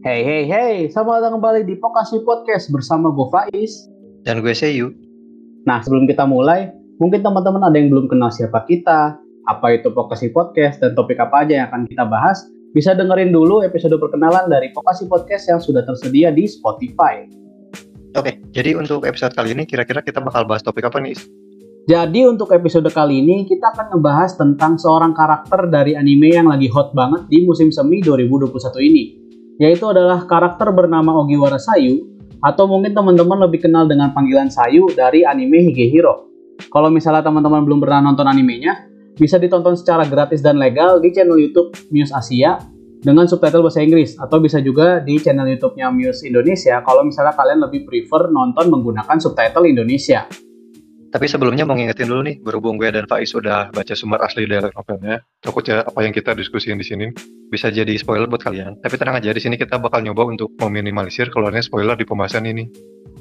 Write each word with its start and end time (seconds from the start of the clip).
Hey 0.00 0.24
hey 0.24 0.48
hey, 0.48 0.74
selamat 0.88 1.20
datang 1.20 1.36
kembali 1.36 1.60
di 1.68 1.76
Pokasi 1.76 2.24
Podcast 2.24 2.72
bersama 2.72 3.12
gue 3.12 3.28
Faiz. 3.28 3.84
Dan 4.24 4.40
gue 4.40 4.56
Seyu. 4.56 4.96
Nah 5.68 5.84
sebelum 5.84 6.08
kita 6.08 6.24
mulai, 6.24 6.72
mungkin 6.96 7.20
teman-teman 7.20 7.60
ada 7.60 7.76
yang 7.76 7.92
belum 7.92 8.08
kenal 8.08 8.32
siapa 8.32 8.64
kita, 8.64 9.20
apa 9.44 9.66
itu 9.76 9.92
Pokasi 9.92 10.32
Podcast, 10.32 10.80
dan 10.80 10.96
topik 10.96 11.20
apa 11.20 11.44
aja 11.44 11.52
yang 11.52 11.66
akan 11.68 11.84
kita 11.84 12.08
bahas, 12.08 12.40
bisa 12.72 12.96
dengerin 12.96 13.28
dulu 13.28 13.60
episode 13.60 13.92
perkenalan 14.00 14.48
dari 14.48 14.72
Pokasi 14.72 15.04
Podcast 15.04 15.52
yang 15.52 15.60
sudah 15.60 15.84
tersedia 15.84 16.32
di 16.32 16.48
Spotify. 16.48 17.28
Oke, 18.16 18.40
jadi 18.56 18.80
untuk 18.80 19.04
episode 19.04 19.36
kali 19.36 19.52
ini 19.52 19.68
kira-kira 19.68 20.00
kita 20.00 20.24
bakal 20.24 20.48
bahas 20.48 20.64
topik 20.64 20.88
apa 20.88 20.96
nih? 20.96 21.12
Jadi 21.92 22.24
untuk 22.24 22.56
episode 22.56 22.88
kali 22.88 23.20
ini 23.20 23.44
kita 23.44 23.76
akan 23.76 24.00
ngebahas 24.00 24.32
tentang 24.32 24.80
seorang 24.80 25.12
karakter 25.12 25.68
dari 25.68 25.92
anime 25.92 26.40
yang 26.40 26.48
lagi 26.48 26.72
hot 26.72 26.96
banget 26.96 27.28
di 27.28 27.44
musim 27.44 27.68
semi 27.68 28.00
2021 28.00 28.48
ini. 28.80 29.19
Yaitu 29.60 29.84
adalah 29.92 30.24
karakter 30.24 30.72
bernama 30.72 31.20
Ogiwara 31.20 31.60
Sayu 31.60 32.08
atau 32.40 32.64
mungkin 32.64 32.96
teman-teman 32.96 33.44
lebih 33.44 33.68
kenal 33.68 33.84
dengan 33.84 34.16
panggilan 34.16 34.48
Sayu 34.48 34.88
dari 34.96 35.20
anime 35.28 35.68
Higehiro. 35.68 36.32
Kalau 36.72 36.88
misalnya 36.88 37.20
teman-teman 37.20 37.68
belum 37.68 37.84
pernah 37.84 38.00
nonton 38.00 38.24
animenya, 38.24 38.88
bisa 39.20 39.36
ditonton 39.36 39.76
secara 39.76 40.08
gratis 40.08 40.40
dan 40.40 40.56
legal 40.56 40.96
di 40.96 41.12
channel 41.12 41.36
YouTube 41.36 41.76
Muse 41.92 42.08
Asia 42.16 42.56
dengan 43.04 43.28
subtitle 43.28 43.60
bahasa 43.60 43.84
Inggris 43.84 44.16
atau 44.16 44.40
bisa 44.40 44.64
juga 44.64 45.00
di 45.04 45.20
channel 45.20 45.44
YouTube-nya 45.44 45.92
Muse 45.92 46.24
Indonesia 46.24 46.80
kalau 46.80 47.04
misalnya 47.04 47.36
kalian 47.36 47.60
lebih 47.60 47.84
prefer 47.84 48.32
nonton 48.32 48.72
menggunakan 48.72 49.20
subtitle 49.20 49.68
Indonesia. 49.68 50.24
Tapi 51.10 51.26
sebelumnya 51.26 51.66
mau 51.66 51.74
ngingetin 51.74 52.06
dulu 52.06 52.22
nih, 52.22 52.38
berhubung 52.38 52.78
gue 52.78 52.86
dan 52.86 53.02
Faiz 53.10 53.34
sudah 53.34 53.74
baca 53.74 53.94
sumber 53.98 54.22
asli 54.22 54.46
dari 54.46 54.70
novelnya, 54.70 55.18
takutnya 55.42 55.82
apa 55.82 56.06
yang 56.06 56.14
kita 56.14 56.38
diskusiin 56.38 56.78
di 56.78 56.86
sini 56.86 57.10
bisa 57.50 57.66
jadi 57.66 57.90
spoiler 57.98 58.30
buat 58.30 58.46
kalian. 58.46 58.78
Tapi 58.78 58.94
tenang 58.94 59.18
aja, 59.18 59.34
di 59.34 59.42
sini 59.42 59.58
kita 59.58 59.82
bakal 59.82 60.06
nyoba 60.06 60.30
untuk 60.30 60.54
meminimalisir 60.62 61.26
keluarnya 61.34 61.66
spoiler 61.66 61.98
di 61.98 62.06
pembahasan 62.06 62.46
ini. 62.46 62.70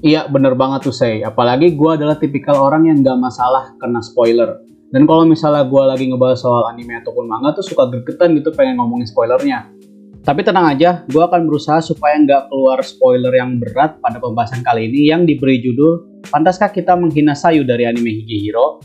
Iya, 0.06 0.30
bener 0.30 0.54
banget 0.54 0.86
tuh, 0.86 0.94
Say. 0.94 1.26
Apalagi 1.26 1.74
gue 1.74 1.92
adalah 1.98 2.22
tipikal 2.22 2.62
orang 2.62 2.86
yang 2.86 3.02
gak 3.02 3.18
masalah 3.18 3.74
kena 3.82 4.06
spoiler. 4.06 4.62
Dan 4.94 5.10
kalau 5.10 5.26
misalnya 5.26 5.66
gue 5.66 5.84
lagi 5.86 6.06
ngebahas 6.14 6.46
soal 6.46 6.70
anime 6.70 7.02
ataupun 7.02 7.26
manga 7.26 7.58
tuh 7.58 7.66
suka 7.66 7.90
gregetan 7.90 8.38
gitu 8.38 8.54
pengen 8.54 8.78
ngomongin 8.78 9.10
spoilernya. 9.10 9.79
Tapi 10.20 10.44
tenang 10.44 10.76
aja, 10.76 11.08
gue 11.08 11.24
akan 11.24 11.48
berusaha 11.48 11.80
supaya 11.80 12.20
nggak 12.20 12.52
keluar 12.52 12.84
spoiler 12.84 13.32
yang 13.32 13.56
berat 13.58 13.98
pada 14.04 14.20
pembahasan 14.20 14.62
kali 14.62 14.92
ini 14.92 15.10
yang 15.10 15.24
diberi 15.24 15.64
judul 15.64 16.10
Pantaskah 16.28 16.70
kita 16.76 17.00
menghina 17.00 17.32
Sayu 17.32 17.64
dari 17.64 17.88
anime 17.88 18.12
Higehiro? 18.12 18.84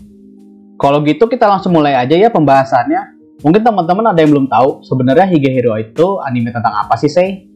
Kalau 0.79 1.03
gitu 1.03 1.27
kita 1.27 1.51
langsung 1.51 1.75
mulai 1.75 1.99
aja 1.99 2.15
ya 2.15 2.31
pembahasannya. 2.31 3.19
Mungkin 3.43 3.67
teman-teman 3.67 4.15
ada 4.15 4.19
yang 4.23 4.31
belum 4.31 4.47
tahu, 4.47 4.87
sebenarnya 4.87 5.27
Higehiro 5.27 5.75
itu 5.77 6.23
anime 6.23 6.55
tentang 6.55 6.73
apa 6.73 6.95
sih, 6.95 7.11
Sei? 7.11 7.51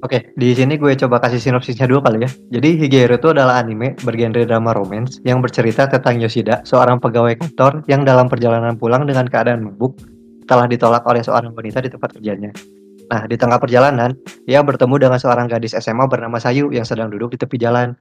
Oke, 0.00 0.32
di 0.32 0.56
sini 0.56 0.80
gue 0.80 0.96
coba 0.96 1.20
kasih 1.20 1.38
sinopsisnya 1.38 1.84
dulu 1.84 2.02
kali 2.02 2.26
ya. 2.26 2.30
Jadi 2.58 2.82
Higehiro 2.84 3.16
itu 3.20 3.30
adalah 3.30 3.62
anime 3.62 3.94
bergenre 4.02 4.44
drama 4.44 4.74
romance 4.74 5.22
yang 5.22 5.38
bercerita 5.38 5.86
tentang 5.86 6.18
Yoshida, 6.18 6.66
seorang 6.66 6.98
pegawai 6.98 7.38
kantor 7.38 7.86
yang 7.86 8.02
dalam 8.02 8.26
perjalanan 8.26 8.74
pulang 8.76 9.06
dengan 9.06 9.30
keadaan 9.30 9.70
mabuk 9.70 9.96
setelah 10.50 10.66
ditolak 10.66 11.06
oleh 11.06 11.22
seorang 11.22 11.54
wanita 11.54 11.78
di 11.78 11.94
tempat 11.94 12.10
kerjanya. 12.18 12.50
Nah, 13.06 13.22
di 13.30 13.38
tengah 13.38 13.62
perjalanan, 13.62 14.18
ia 14.50 14.58
bertemu 14.66 14.98
dengan 14.98 15.22
seorang 15.22 15.46
gadis 15.46 15.78
SMA 15.78 16.10
bernama 16.10 16.42
Sayu 16.42 16.74
yang 16.74 16.82
sedang 16.82 17.06
duduk 17.06 17.30
di 17.30 17.38
tepi 17.38 17.54
jalan. 17.54 17.94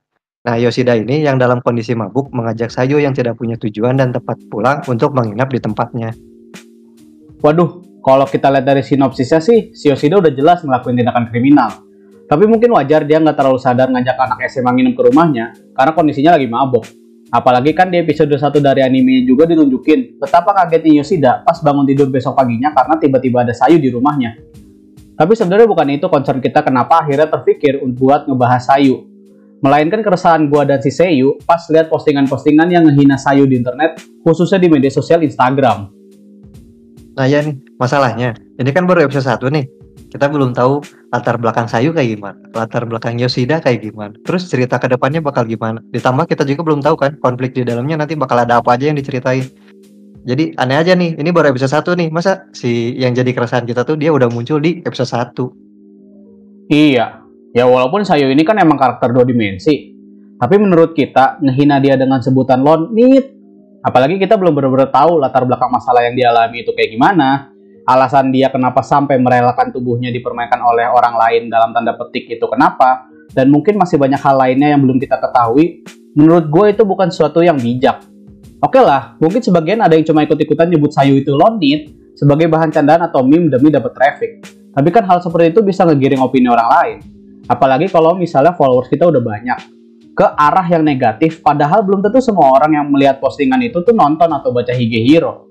Nah, 0.49 0.57
Yoshida 0.57 0.97
ini 0.97 1.21
yang 1.21 1.37
dalam 1.37 1.61
kondisi 1.61 1.93
mabuk 1.93 2.33
mengajak 2.33 2.73
Sayu 2.73 2.97
yang 2.97 3.13
tidak 3.13 3.37
punya 3.37 3.53
tujuan 3.61 4.01
dan 4.01 4.09
tempat 4.09 4.41
pulang 4.49 4.81
untuk 4.89 5.13
menginap 5.13 5.53
di 5.53 5.61
tempatnya. 5.61 6.09
Waduh, 7.45 8.01
kalau 8.01 8.25
kita 8.25 8.49
lihat 8.49 8.65
dari 8.65 8.81
sinopsisnya 8.81 9.45
sih, 9.45 9.69
si 9.77 9.93
Yoshida 9.93 10.17
udah 10.17 10.33
jelas 10.33 10.65
ngelakuin 10.65 10.97
tindakan 10.97 11.29
kriminal. 11.29 11.69
Tapi 12.25 12.49
mungkin 12.49 12.73
wajar 12.73 13.05
dia 13.05 13.21
nggak 13.21 13.37
terlalu 13.37 13.61
sadar 13.61 13.93
ngajak 13.93 14.17
anak 14.17 14.41
SMA 14.49 14.73
nginep 14.73 14.93
ke 14.97 15.01
rumahnya 15.05 15.53
karena 15.77 15.93
kondisinya 15.93 16.33
lagi 16.33 16.49
mabok. 16.49 16.85
Apalagi 17.29 17.77
kan 17.77 17.93
di 17.93 18.01
episode 18.01 18.33
1 18.33 18.57
dari 18.57 18.81
anime 18.81 19.21
juga 19.21 19.45
ditunjukin 19.45 20.17
betapa 20.17 20.49
kagetnya 20.49 20.97
Yoshida 20.97 21.45
pas 21.45 21.61
bangun 21.61 21.85
tidur 21.85 22.09
besok 22.09 22.33
paginya 22.33 22.73
karena 22.73 22.97
tiba-tiba 22.97 23.45
ada 23.45 23.53
Sayu 23.53 23.77
di 23.77 23.93
rumahnya. 23.93 24.33
Tapi 25.13 25.37
sebenarnya 25.37 25.69
bukan 25.69 25.87
itu 25.93 26.09
concern 26.09 26.41
kita 26.41 26.65
kenapa 26.65 27.05
akhirnya 27.05 27.29
terpikir 27.29 27.77
buat 27.93 28.25
ngebahas 28.25 28.65
Sayu. 28.73 29.05
Melainkan 29.61 30.01
keresahan 30.01 30.49
gua 30.49 30.65
dan 30.65 30.81
si 30.81 30.89
Sayu 30.89 31.37
pas 31.45 31.61
lihat 31.69 31.91
postingan-postingan 31.91 32.65
yang 32.71 32.87
ngehina 32.87 33.19
Sayu 33.19 33.45
di 33.45 33.59
internet, 33.59 34.01
khususnya 34.25 34.57
di 34.57 34.71
media 34.71 34.89
sosial 34.89 35.21
Instagram. 35.21 35.91
Nah 37.13 37.27
ya 37.27 37.43
nih, 37.43 37.59
masalahnya, 37.75 38.33
ini 38.57 38.71
kan 38.71 38.87
baru 38.87 39.05
episode 39.05 39.27
1 39.27 39.51
nih 39.51 39.78
kita 40.09 40.25
belum 40.25 40.57
tahu 40.57 40.81
latar 41.13 41.37
belakang 41.37 41.69
Sayu 41.69 41.93
kayak 41.93 42.17
gimana, 42.17 42.37
latar 42.57 42.81
belakang 42.89 43.21
Yoshida 43.21 43.61
kayak 43.61 43.85
gimana, 43.85 44.17
terus 44.25 44.49
cerita 44.49 44.81
ke 44.81 44.89
depannya 44.89 45.21
bakal 45.21 45.45
gimana. 45.45 45.85
Ditambah 45.93 46.25
kita 46.25 46.49
juga 46.49 46.65
belum 46.65 46.81
tahu 46.81 46.95
kan 46.97 47.11
konflik 47.21 47.53
di 47.53 47.61
dalamnya 47.61 48.01
nanti 48.01 48.17
bakal 48.17 48.41
ada 48.41 48.57
apa 48.57 48.73
aja 48.73 48.89
yang 48.89 48.97
diceritain. 48.97 49.45
Jadi 50.25 50.57
aneh 50.57 50.77
aja 50.81 50.97
nih, 50.97 51.15
ini 51.15 51.29
baru 51.29 51.53
episode 51.53 51.95
1 51.95 51.95
nih, 51.95 52.09
masa 52.09 52.49
si 52.51 52.97
yang 52.97 53.13
jadi 53.13 53.31
keresahan 53.31 53.69
kita 53.69 53.85
tuh 53.85 53.95
dia 53.95 54.09
udah 54.09 54.27
muncul 54.33 54.57
di 54.57 54.81
episode 54.81 55.09
1. 55.09 56.73
Iya, 56.73 57.21
ya 57.53 57.65
walaupun 57.69 58.01
Sayu 58.01 58.29
ini 58.29 58.41
kan 58.45 58.57
emang 58.57 58.77
karakter 58.77 59.13
dua 59.13 59.25
dimensi, 59.25 59.93
tapi 60.37 60.57
menurut 60.57 60.97
kita 60.97 61.37
ngehina 61.41 61.77
dia 61.81 61.97
dengan 61.97 62.21
sebutan 62.21 62.61
lonit, 62.65 63.29
apalagi 63.85 64.17
kita 64.17 64.37
belum 64.37 64.57
benar-benar 64.57 64.89
tahu 64.89 65.21
latar 65.21 65.45
belakang 65.45 65.69
masalah 65.69 66.05
yang 66.05 66.17
dialami 66.17 66.65
itu 66.65 66.73
kayak 66.77 66.93
gimana, 66.93 67.49
alasan 67.89 68.29
dia 68.29 68.53
kenapa 68.53 68.85
sampai 68.85 69.17
merelakan 69.17 69.73
tubuhnya 69.73 70.13
dipermainkan 70.13 70.61
oleh 70.61 70.85
orang 70.85 71.17
lain 71.17 71.41
dalam 71.49 71.73
tanda 71.73 71.97
petik 71.97 72.29
itu 72.29 72.45
kenapa, 72.45 73.09
dan 73.33 73.49
mungkin 73.49 73.81
masih 73.81 73.97
banyak 73.97 74.21
hal 74.21 74.37
lainnya 74.37 74.77
yang 74.77 74.81
belum 74.85 75.01
kita 75.01 75.17
ketahui, 75.17 75.81
menurut 76.13 76.45
gue 76.53 76.65
itu 76.77 76.83
bukan 76.85 77.09
sesuatu 77.09 77.41
yang 77.41 77.57
bijak. 77.57 78.05
Oke 78.61 78.77
lah, 78.77 79.17
mungkin 79.17 79.41
sebagian 79.41 79.81
ada 79.81 79.97
yang 79.97 80.05
cuma 80.05 80.21
ikut-ikutan 80.21 80.69
nyebut 80.69 80.93
Sayu 80.93 81.17
itu 81.17 81.33
lonit 81.33 81.89
sebagai 82.13 82.45
bahan 82.45 82.69
candaan 82.69 83.09
atau 83.09 83.25
meme 83.25 83.49
demi 83.49 83.73
dapat 83.73 83.95
traffic. 83.97 84.45
Tapi 84.69 84.89
kan 84.93 85.07
hal 85.09 85.23
seperti 85.23 85.57
itu 85.57 85.65
bisa 85.65 85.87
ngegiring 85.87 86.21
opini 86.21 86.45
orang 86.51 86.69
lain. 86.69 86.97
Apalagi 87.49 87.89
kalau 87.89 88.13
misalnya 88.13 88.53
followers 88.53 88.91
kita 88.91 89.09
udah 89.09 89.23
banyak 89.23 89.59
ke 90.13 90.27
arah 90.37 90.67
yang 90.67 90.83
negatif, 90.85 91.41
padahal 91.41 91.81
belum 91.81 92.05
tentu 92.05 92.21
semua 92.21 92.53
orang 92.53 92.77
yang 92.77 92.85
melihat 92.91 93.17
postingan 93.17 93.63
itu 93.63 93.81
tuh 93.81 93.95
nonton 93.95 94.29
atau 94.29 94.51
baca 94.51 94.75
Higehiro. 94.75 95.49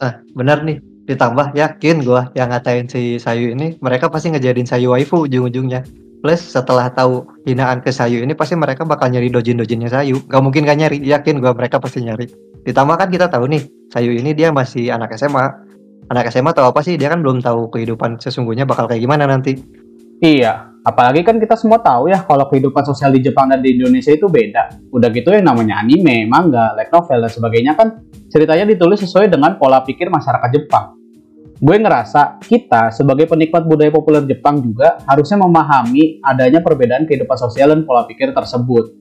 Ah, 0.00 0.24
benar 0.32 0.64
nih 0.64 0.89
ditambah 1.08 1.56
yakin 1.56 2.04
gue 2.04 2.22
yang 2.36 2.52
ngatain 2.52 2.86
si 2.88 3.16
Sayu 3.16 3.52
ini 3.52 3.76
mereka 3.80 4.08
pasti 4.08 4.32
ngejadiin 4.32 4.68
Sayu 4.68 4.92
waifu 4.92 5.28
ujung-ujungnya. 5.28 5.84
Plus 6.20 6.40
setelah 6.40 6.92
tahu 6.92 7.24
hinaan 7.48 7.80
ke 7.80 7.88
Sayu 7.88 8.20
ini 8.20 8.36
pasti 8.36 8.52
mereka 8.52 8.84
bakal 8.84 9.08
nyari 9.08 9.32
dojin-dojinnya 9.32 9.88
Sayu. 9.88 10.20
Gak 10.28 10.42
mungkin 10.44 10.68
gak 10.68 10.78
nyari 10.78 11.00
yakin 11.00 11.40
gue 11.40 11.52
mereka 11.56 11.80
pasti 11.80 12.04
nyari. 12.04 12.28
Ditambah 12.64 12.96
kan 13.00 13.08
kita 13.08 13.26
tahu 13.32 13.48
nih 13.48 13.62
Sayu 13.88 14.12
ini 14.12 14.36
dia 14.36 14.52
masih 14.52 14.92
anak 14.92 15.16
SMA 15.16 15.44
anak 16.12 16.28
SMA 16.28 16.52
tahu 16.52 16.70
apa 16.70 16.80
sih? 16.84 17.00
Dia 17.00 17.08
kan 17.08 17.24
belum 17.24 17.40
tahu 17.40 17.72
kehidupan 17.72 18.20
sesungguhnya 18.20 18.68
bakal 18.68 18.86
kayak 18.86 19.02
gimana 19.02 19.24
nanti. 19.26 19.56
Iya 20.20 20.69
apalagi 20.80 21.20
kan 21.20 21.36
kita 21.36 21.56
semua 21.56 21.80
tahu 21.80 22.08
ya 22.08 22.24
kalau 22.24 22.48
kehidupan 22.48 22.82
sosial 22.88 23.12
di 23.12 23.20
Jepang 23.20 23.52
dan 23.52 23.60
di 23.60 23.76
Indonesia 23.76 24.12
itu 24.12 24.26
beda 24.28 24.90
udah 24.92 25.08
gitu 25.12 25.32
yang 25.32 25.44
namanya 25.44 25.84
anime 25.84 26.24
manga 26.24 26.72
light 26.76 26.88
novel 26.88 27.20
dan 27.20 27.30
sebagainya 27.30 27.72
kan 27.76 28.00
ceritanya 28.32 28.64
ditulis 28.64 29.00
sesuai 29.04 29.28
dengan 29.28 29.60
pola 29.60 29.84
pikir 29.84 30.08
masyarakat 30.08 30.48
Jepang 30.56 31.00
gue 31.60 31.76
ngerasa 31.76 32.40
kita 32.40 32.88
sebagai 32.88 33.28
penikmat 33.28 33.68
budaya 33.68 33.92
populer 33.92 34.24
Jepang 34.24 34.64
juga 34.64 34.96
harusnya 35.04 35.44
memahami 35.44 36.24
adanya 36.24 36.64
perbedaan 36.64 37.04
kehidupan 37.04 37.36
sosial 37.36 37.76
dan 37.76 37.84
pola 37.84 38.08
pikir 38.08 38.32
tersebut. 38.32 38.96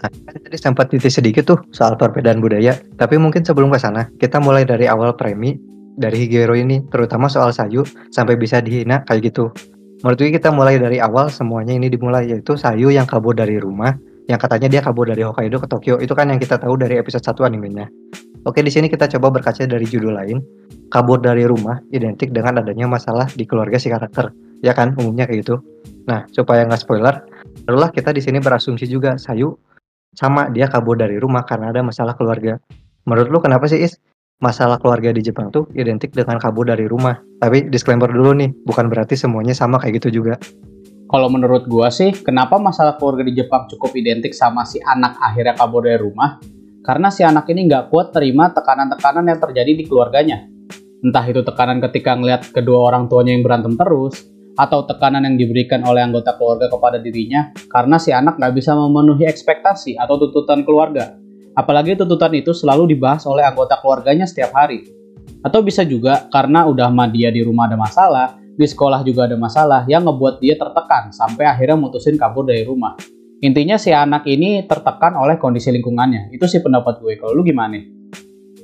Nah, 0.00 0.08
tadi 0.24 0.56
sempat 0.56 0.88
titik 0.88 1.12
sedikit 1.12 1.44
tuh 1.44 1.60
soal 1.68 2.00
perbedaan 2.00 2.40
budaya, 2.40 2.72
tapi 2.96 3.20
mungkin 3.20 3.44
sebelum 3.44 3.68
ke 3.68 3.76
sana, 3.76 4.08
kita 4.16 4.40
mulai 4.40 4.64
dari 4.64 4.88
awal 4.88 5.12
premi 5.12 5.60
dari 6.00 6.24
Higero 6.24 6.56
ini, 6.56 6.80
terutama 6.88 7.28
soal 7.28 7.52
Sayu 7.52 7.84
sampai 8.08 8.40
bisa 8.40 8.64
dihina 8.64 9.04
kayak 9.04 9.28
gitu. 9.28 9.52
Menurut 10.00 10.16
gue 10.16 10.32
kita 10.32 10.48
mulai 10.48 10.80
dari 10.80 10.96
awal 10.96 11.28
semuanya 11.28 11.76
ini 11.76 11.92
dimulai 11.92 12.24
yaitu 12.24 12.56
Sayu 12.56 12.88
yang 12.88 13.04
kabur 13.04 13.36
dari 13.36 13.60
rumah, 13.60 13.92
yang 14.32 14.40
katanya 14.40 14.72
dia 14.72 14.80
kabur 14.80 15.04
dari 15.04 15.20
Hokkaido 15.20 15.60
ke 15.60 15.68
Tokyo. 15.68 16.00
Itu 16.00 16.16
kan 16.16 16.32
yang 16.32 16.40
kita 16.40 16.56
tahu 16.56 16.80
dari 16.80 16.96
episode 16.96 17.20
1 17.20 17.44
animenya. 17.44 17.84
Oke, 18.48 18.64
di 18.64 18.72
sini 18.72 18.88
kita 18.88 19.04
coba 19.12 19.28
berkaca 19.28 19.60
dari 19.68 19.84
judul 19.84 20.16
lain. 20.16 20.40
Kabur 20.88 21.20
dari 21.20 21.44
rumah 21.44 21.76
identik 21.92 22.32
dengan 22.32 22.64
adanya 22.64 22.88
masalah 22.88 23.28
di 23.28 23.44
keluarga 23.44 23.76
si 23.76 23.92
karakter. 23.92 24.32
Ya 24.64 24.72
kan, 24.72 24.96
umumnya 24.96 25.28
kayak 25.28 25.44
gitu. 25.44 25.60
Nah, 26.08 26.24
supaya 26.32 26.64
nggak 26.64 26.80
spoiler, 26.80 27.20
barulah 27.68 27.92
kita 27.92 28.16
di 28.16 28.24
sini 28.24 28.40
berasumsi 28.40 28.88
juga 28.88 29.20
Sayu 29.20 29.52
sama 30.16 30.48
dia 30.48 30.66
kabur 30.72 30.96
dari 30.96 31.20
rumah 31.20 31.44
karena 31.44 31.76
ada 31.76 31.84
masalah 31.84 32.16
keluarga. 32.16 32.56
Menurut 33.04 33.28
lu 33.28 33.38
kenapa 33.44 33.68
sih 33.68 33.84
Is? 33.84 34.00
Masalah 34.40 34.80
keluarga 34.80 35.12
di 35.12 35.20
Jepang 35.20 35.52
tuh 35.52 35.68
identik 35.76 36.16
dengan 36.16 36.40
kabur 36.40 36.64
dari 36.64 36.88
rumah. 36.88 37.20
Tapi 37.38 37.68
disclaimer 37.68 38.08
dulu 38.08 38.32
nih, 38.34 38.50
bukan 38.64 38.88
berarti 38.88 39.14
semuanya 39.14 39.52
sama 39.52 39.76
kayak 39.76 40.00
gitu 40.00 40.24
juga. 40.24 40.40
Kalau 41.12 41.28
menurut 41.28 41.68
gua 41.68 41.92
sih, 41.92 42.10
kenapa 42.24 42.56
masalah 42.56 42.96
keluarga 42.96 43.22
di 43.26 43.36
Jepang 43.36 43.68
cukup 43.68 43.92
identik 43.92 44.32
sama 44.32 44.64
si 44.64 44.80
anak 44.80 45.20
akhirnya 45.20 45.58
kabur 45.58 45.84
dari 45.84 46.00
rumah? 46.00 46.40
karena 46.80 47.12
si 47.12 47.22
anak 47.22 47.46
ini 47.52 47.68
nggak 47.68 47.92
kuat 47.92 48.10
terima 48.10 48.50
tekanan-tekanan 48.50 49.24
yang 49.28 49.38
terjadi 49.40 49.72
di 49.76 49.84
keluarganya. 49.84 50.48
Entah 51.00 51.24
itu 51.24 51.40
tekanan 51.44 51.80
ketika 51.80 52.16
ngeliat 52.16 52.52
kedua 52.52 52.92
orang 52.92 53.08
tuanya 53.08 53.32
yang 53.32 53.44
berantem 53.44 53.76
terus, 53.76 54.28
atau 54.56 54.84
tekanan 54.84 55.24
yang 55.24 55.36
diberikan 55.40 55.80
oleh 55.86 56.04
anggota 56.04 56.36
keluarga 56.36 56.68
kepada 56.68 57.00
dirinya 57.00 57.48
karena 57.70 57.96
si 57.96 58.12
anak 58.12 58.36
nggak 58.36 58.52
bisa 58.52 58.76
memenuhi 58.76 59.24
ekspektasi 59.24 59.96
atau 59.96 60.20
tuntutan 60.20 60.66
keluarga. 60.66 61.16
Apalagi 61.60 61.92
tuntutan 61.92 62.32
itu 62.32 62.56
selalu 62.56 62.96
dibahas 62.96 63.28
oleh 63.28 63.44
anggota 63.44 63.76
keluarganya 63.84 64.24
setiap 64.24 64.56
hari. 64.56 64.88
Atau 65.44 65.60
bisa 65.60 65.84
juga 65.84 66.24
karena 66.32 66.64
udah 66.64 66.88
mah 66.88 67.12
dia 67.12 67.28
di 67.28 67.44
rumah 67.44 67.68
ada 67.68 67.76
masalah, 67.76 68.40
di 68.56 68.64
sekolah 68.64 69.04
juga 69.04 69.28
ada 69.28 69.36
masalah 69.36 69.84
yang 69.84 70.08
ngebuat 70.08 70.40
dia 70.40 70.56
tertekan 70.56 71.12
sampai 71.12 71.44
akhirnya 71.44 71.76
mutusin 71.76 72.16
kabur 72.16 72.48
dari 72.48 72.64
rumah. 72.64 72.96
Intinya 73.44 73.76
si 73.76 73.92
anak 73.92 74.24
ini 74.24 74.64
tertekan 74.64 75.20
oleh 75.20 75.36
kondisi 75.36 75.68
lingkungannya. 75.68 76.32
Itu 76.32 76.48
sih 76.48 76.64
pendapat 76.64 77.04
gue. 77.04 77.20
Kalau 77.20 77.36
lu 77.36 77.44
gimana? 77.44 77.76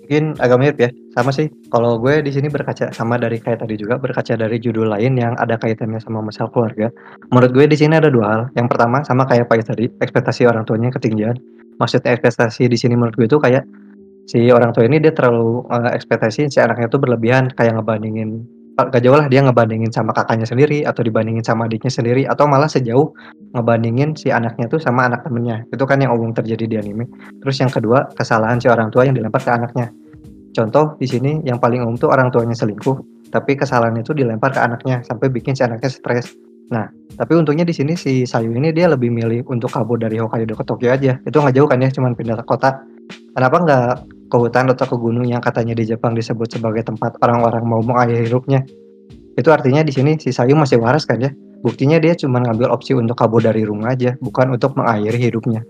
Mungkin 0.04 0.40
agak 0.40 0.56
mirip 0.56 0.78
ya, 0.80 0.88
sama 1.12 1.32
sih. 1.32 1.52
Kalau 1.68 2.00
gue 2.00 2.24
di 2.24 2.32
sini 2.32 2.48
berkaca 2.48 2.92
sama 2.96 3.20
dari 3.20 3.42
kayak 3.42 3.64
tadi 3.64 3.76
juga 3.76 4.00
berkaca 4.00 4.36
dari 4.36 4.56
judul 4.56 4.88
lain 4.88 5.20
yang 5.20 5.36
ada 5.36 5.60
kaitannya 5.60 6.00
sama 6.00 6.24
masalah 6.24 6.48
keluarga. 6.52 6.88
Menurut 7.28 7.52
gue 7.52 7.64
di 7.68 7.76
sini 7.76 7.96
ada 7.98 8.08
dua 8.08 8.26
hal. 8.28 8.42
Yang 8.56 8.68
pertama 8.72 9.04
sama 9.04 9.28
kayak 9.28 9.48
Pak 9.52 9.64
tadi, 9.68 9.84
ekspektasi 10.00 10.48
orang 10.48 10.64
tuanya 10.64 10.92
ketinggian. 10.92 11.36
Maksudnya 11.76 12.16
ekspektasi 12.16 12.68
di 12.68 12.76
sini 12.78 12.94
menurut 12.96 13.14
gue 13.16 13.26
itu 13.28 13.38
kayak 13.40 13.64
si 14.26 14.50
orang 14.50 14.74
tua 14.74 14.84
ini 14.88 14.98
dia 14.98 15.14
terlalu 15.14 15.62
uh, 15.70 15.92
ekspektasi 15.94 16.50
si 16.50 16.58
anaknya 16.58 16.90
itu 16.90 16.98
berlebihan 16.98 17.52
kayak 17.54 17.78
ngebandingin 17.78 18.42
gak 18.76 19.00
jauh 19.00 19.16
lah 19.16 19.24
dia 19.32 19.40
ngebandingin 19.40 19.88
sama 19.88 20.12
kakaknya 20.12 20.44
sendiri 20.44 20.84
atau 20.84 21.00
dibandingin 21.00 21.40
sama 21.40 21.64
adiknya 21.64 21.88
sendiri 21.88 22.28
atau 22.28 22.44
malah 22.44 22.68
sejauh 22.68 23.08
ngebandingin 23.56 24.12
si 24.12 24.28
anaknya 24.28 24.68
tuh 24.68 24.76
sama 24.76 25.08
anak 25.08 25.24
temennya. 25.24 25.64
Itu 25.72 25.88
kan 25.88 25.96
yang 26.04 26.12
umum 26.12 26.36
terjadi 26.36 26.68
di 26.68 26.76
anime. 26.76 27.08
Terus 27.40 27.56
yang 27.56 27.72
kedua 27.72 28.04
kesalahan 28.12 28.60
si 28.60 28.68
orang 28.68 28.92
tua 28.92 29.08
yang 29.08 29.16
dilempar 29.16 29.40
ke 29.40 29.48
anaknya. 29.48 29.88
Contoh 30.52 31.00
di 31.00 31.08
sini 31.08 31.40
yang 31.48 31.56
paling 31.56 31.80
umum 31.80 31.96
tuh 31.96 32.12
orang 32.12 32.28
tuanya 32.28 32.52
selingkuh 32.52 33.16
tapi 33.32 33.58
kesalahan 33.58 33.96
itu 33.98 34.14
dilempar 34.14 34.54
ke 34.54 34.60
anaknya 34.62 35.02
sampai 35.02 35.28
bikin 35.32 35.56
si 35.56 35.66
anaknya 35.66 35.90
stres 35.90 36.32
nah 36.72 36.90
tapi 37.16 37.32
untungnya 37.38 37.62
di 37.62 37.72
sini 37.72 37.94
si 37.94 38.26
Sayu 38.26 38.52
ini 38.52 38.74
dia 38.74 38.90
lebih 38.90 39.08
milih 39.08 39.46
untuk 39.46 39.70
kabur 39.70 39.96
dari 39.96 40.18
Hokkaido 40.18 40.58
ke 40.58 40.64
Tokyo 40.66 40.90
aja 40.92 41.16
itu 41.22 41.36
nggak 41.36 41.54
jauh 41.54 41.68
kan 41.70 41.78
ya 41.78 41.88
cuman 41.88 42.12
pindah 42.18 42.36
ke 42.42 42.44
kota 42.44 42.82
kenapa 43.32 43.56
nggak 43.62 44.16
ke 44.26 44.36
hutan 44.36 44.66
atau 44.74 44.86
ke 44.86 44.96
gunung 44.98 45.26
yang 45.26 45.38
katanya 45.38 45.74
di 45.78 45.86
Jepang 45.86 46.18
disebut 46.18 46.50
sebagai 46.50 46.82
tempat 46.82 47.14
orang-orang 47.22 47.62
mau 47.62 47.80
mengakhiri 47.82 48.26
hidupnya. 48.26 48.66
Itu 49.38 49.54
artinya 49.54 49.86
di 49.86 49.92
sini 49.94 50.18
si 50.18 50.34
Sayu 50.34 50.58
masih 50.58 50.82
waras 50.82 51.06
kan 51.06 51.22
ya? 51.22 51.30
Buktinya 51.62 51.98
dia 52.02 52.18
cuma 52.18 52.42
ngambil 52.42 52.72
opsi 52.72 52.92
untuk 52.92 53.16
kabur 53.16 53.42
dari 53.42 53.62
rumah 53.62 53.94
aja, 53.94 54.18
bukan 54.18 54.54
untuk 54.54 54.74
mengakhiri 54.76 55.18
hidupnya. 55.30 55.62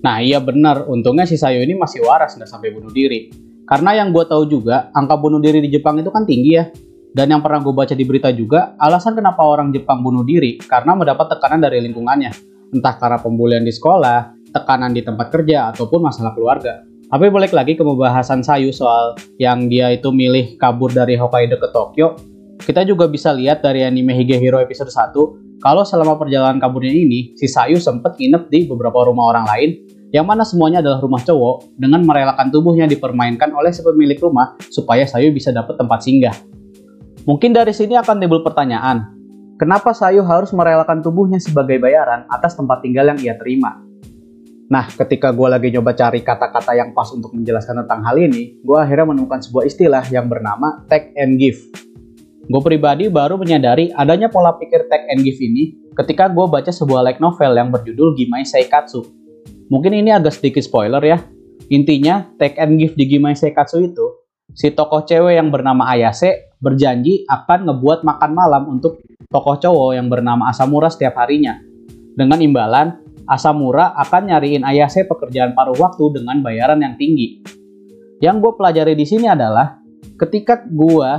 Nah 0.00 0.22
iya 0.22 0.40
benar, 0.40 0.88
untungnya 0.88 1.28
si 1.28 1.36
Sayu 1.36 1.60
ini 1.62 1.76
masih 1.76 2.04
waras 2.04 2.36
nggak 2.36 2.48
sampai 2.48 2.72
bunuh 2.72 2.92
diri. 2.92 3.32
Karena 3.66 3.98
yang 3.98 4.14
gue 4.14 4.22
tahu 4.22 4.46
juga, 4.46 4.94
angka 4.94 5.18
bunuh 5.18 5.42
diri 5.42 5.58
di 5.58 5.74
Jepang 5.74 5.98
itu 5.98 6.08
kan 6.14 6.22
tinggi 6.22 6.50
ya. 6.54 6.70
Dan 7.16 7.32
yang 7.32 7.40
pernah 7.40 7.64
gue 7.64 7.72
baca 7.72 7.96
di 7.96 8.04
berita 8.04 8.28
juga, 8.28 8.76
alasan 8.76 9.16
kenapa 9.16 9.40
orang 9.40 9.72
Jepang 9.72 10.04
bunuh 10.04 10.20
diri 10.20 10.60
karena 10.60 10.92
mendapat 10.92 11.32
tekanan 11.32 11.64
dari 11.64 11.80
lingkungannya. 11.80 12.28
Entah 12.76 13.00
karena 13.00 13.16
pembulian 13.16 13.64
di 13.64 13.72
sekolah, 13.72 14.36
tekanan 14.52 14.92
di 14.92 15.00
tempat 15.00 15.32
kerja, 15.32 15.72
ataupun 15.72 16.04
masalah 16.04 16.36
keluarga. 16.36 16.84
Tapi 17.08 17.32
balik 17.32 17.56
lagi 17.56 17.72
ke 17.72 17.80
pembahasan 17.80 18.44
Sayu 18.44 18.68
soal 18.68 19.16
yang 19.40 19.64
dia 19.72 19.96
itu 19.96 20.12
milih 20.12 20.60
kabur 20.60 20.92
dari 20.92 21.16
Hokkaido 21.16 21.56
ke 21.56 21.72
Tokyo, 21.72 22.20
kita 22.60 22.84
juga 22.84 23.08
bisa 23.08 23.32
lihat 23.32 23.64
dari 23.64 23.80
anime 23.80 24.12
Higehiro 24.12 24.60
episode 24.60 24.92
1, 24.92 25.64
kalau 25.64 25.88
selama 25.88 26.20
perjalanan 26.20 26.60
kaburnya 26.60 26.92
ini, 26.92 27.32
si 27.32 27.48
Sayu 27.48 27.80
sempat 27.80 28.20
nginep 28.20 28.52
di 28.52 28.68
beberapa 28.68 29.08
rumah 29.08 29.32
orang 29.32 29.48
lain, 29.48 29.70
yang 30.12 30.28
mana 30.28 30.44
semuanya 30.44 30.84
adalah 30.84 31.00
rumah 31.00 31.24
cowok, 31.24 31.80
dengan 31.80 32.04
merelakan 32.04 32.52
tubuhnya 32.52 32.84
dipermainkan 32.84 33.56
oleh 33.56 33.72
si 33.72 33.80
pemilik 33.80 34.20
rumah 34.20 34.52
supaya 34.68 35.08
Sayu 35.08 35.32
bisa 35.32 35.48
dapat 35.48 35.80
tempat 35.80 36.04
singgah. 36.04 36.36
Mungkin 37.26 37.50
dari 37.50 37.74
sini 37.74 37.98
akan 37.98 38.22
timbul 38.22 38.46
pertanyaan, 38.46 39.02
kenapa 39.58 39.90
Sayu 39.90 40.22
harus 40.22 40.54
merelakan 40.54 41.02
tubuhnya 41.02 41.42
sebagai 41.42 41.82
bayaran 41.82 42.22
atas 42.30 42.54
tempat 42.54 42.86
tinggal 42.86 43.10
yang 43.10 43.18
ia 43.18 43.34
terima? 43.34 43.82
Nah, 44.70 44.86
ketika 44.86 45.34
gue 45.34 45.48
lagi 45.50 45.74
coba 45.74 45.90
cari 45.98 46.22
kata-kata 46.22 46.78
yang 46.78 46.94
pas 46.94 47.10
untuk 47.10 47.34
menjelaskan 47.34 47.82
tentang 47.82 48.06
hal 48.06 48.14
ini, 48.22 48.62
gue 48.62 48.78
akhirnya 48.78 49.10
menemukan 49.10 49.42
sebuah 49.42 49.66
istilah 49.66 50.06
yang 50.14 50.30
bernama 50.30 50.86
take 50.86 51.10
and 51.18 51.34
give. 51.42 51.58
Gue 52.46 52.62
pribadi 52.62 53.10
baru 53.10 53.34
menyadari 53.34 53.90
adanya 53.90 54.30
pola 54.30 54.54
pikir 54.54 54.86
take 54.86 55.10
and 55.10 55.26
give 55.26 55.42
ini 55.42 55.74
ketika 55.98 56.30
gue 56.30 56.46
baca 56.46 56.70
sebuah 56.70 57.02
light 57.10 57.18
novel 57.18 57.58
yang 57.58 57.74
berjudul 57.74 58.14
Gimai 58.14 58.46
Seikatsu. 58.46 59.02
Mungkin 59.66 59.98
ini 59.98 60.14
agak 60.14 60.38
sedikit 60.38 60.62
spoiler 60.62 61.02
ya. 61.02 61.18
Intinya, 61.74 62.22
take 62.38 62.54
and 62.62 62.78
give 62.78 62.94
di 62.94 63.10
Gimai 63.10 63.34
Seikatsu 63.34 63.82
itu, 63.82 64.15
si 64.52 64.70
tokoh 64.70 65.02
cewek 65.02 65.38
yang 65.38 65.50
bernama 65.50 65.90
Ayase 65.90 66.54
berjanji 66.62 67.26
akan 67.26 67.70
ngebuat 67.70 68.06
makan 68.06 68.30
malam 68.32 68.62
untuk 68.70 69.02
tokoh 69.28 69.58
cowok 69.58 69.98
yang 69.98 70.06
bernama 70.06 70.50
Asamura 70.50 70.90
setiap 70.90 71.18
harinya. 71.18 71.58
Dengan 72.16 72.40
imbalan, 72.40 72.96
Asamura 73.28 73.92
akan 73.98 74.32
nyariin 74.32 74.62
Ayase 74.62 75.04
pekerjaan 75.04 75.52
paruh 75.52 75.76
waktu 75.76 76.22
dengan 76.22 76.40
bayaran 76.40 76.80
yang 76.80 76.94
tinggi. 76.96 77.44
Yang 78.22 78.36
gue 78.40 78.52
pelajari 78.56 78.94
di 78.96 79.04
sini 79.04 79.28
adalah 79.28 79.76
ketika 80.16 80.64
gue 80.64 81.10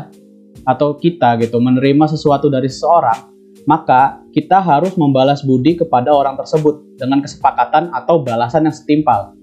atau 0.65 0.97
kita 0.97 1.37
gitu 1.37 1.61
menerima 1.61 2.09
sesuatu 2.09 2.49
dari 2.49 2.65
seseorang, 2.65 3.29
maka 3.69 4.25
kita 4.33 4.57
harus 4.57 4.97
membalas 4.97 5.45
budi 5.45 5.77
kepada 5.77 6.09
orang 6.09 6.33
tersebut 6.33 6.97
dengan 6.97 7.21
kesepakatan 7.21 7.93
atau 7.93 8.25
balasan 8.25 8.65
yang 8.65 8.73
setimpal. 8.73 9.36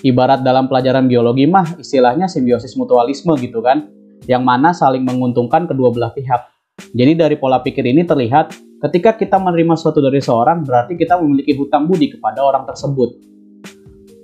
Ibarat 0.00 0.40
dalam 0.40 0.72
pelajaran 0.72 1.04
biologi 1.04 1.44
mah 1.44 1.76
istilahnya 1.76 2.24
simbiosis 2.32 2.72
mutualisme 2.80 3.36
gitu 3.36 3.60
kan, 3.60 3.92
yang 4.24 4.40
mana 4.40 4.72
saling 4.72 5.04
menguntungkan 5.04 5.68
kedua 5.68 5.92
belah 5.92 6.16
pihak. 6.16 6.48
Jadi 6.96 7.12
dari 7.12 7.36
pola 7.36 7.60
pikir 7.60 7.84
ini 7.84 8.08
terlihat 8.08 8.72
Ketika 8.82 9.14
kita 9.14 9.38
menerima 9.38 9.78
sesuatu 9.78 10.02
dari 10.02 10.18
seorang, 10.18 10.66
berarti 10.66 10.98
kita 10.98 11.14
memiliki 11.14 11.54
hutang 11.54 11.86
budi 11.86 12.10
kepada 12.10 12.42
orang 12.42 12.66
tersebut. 12.66 13.14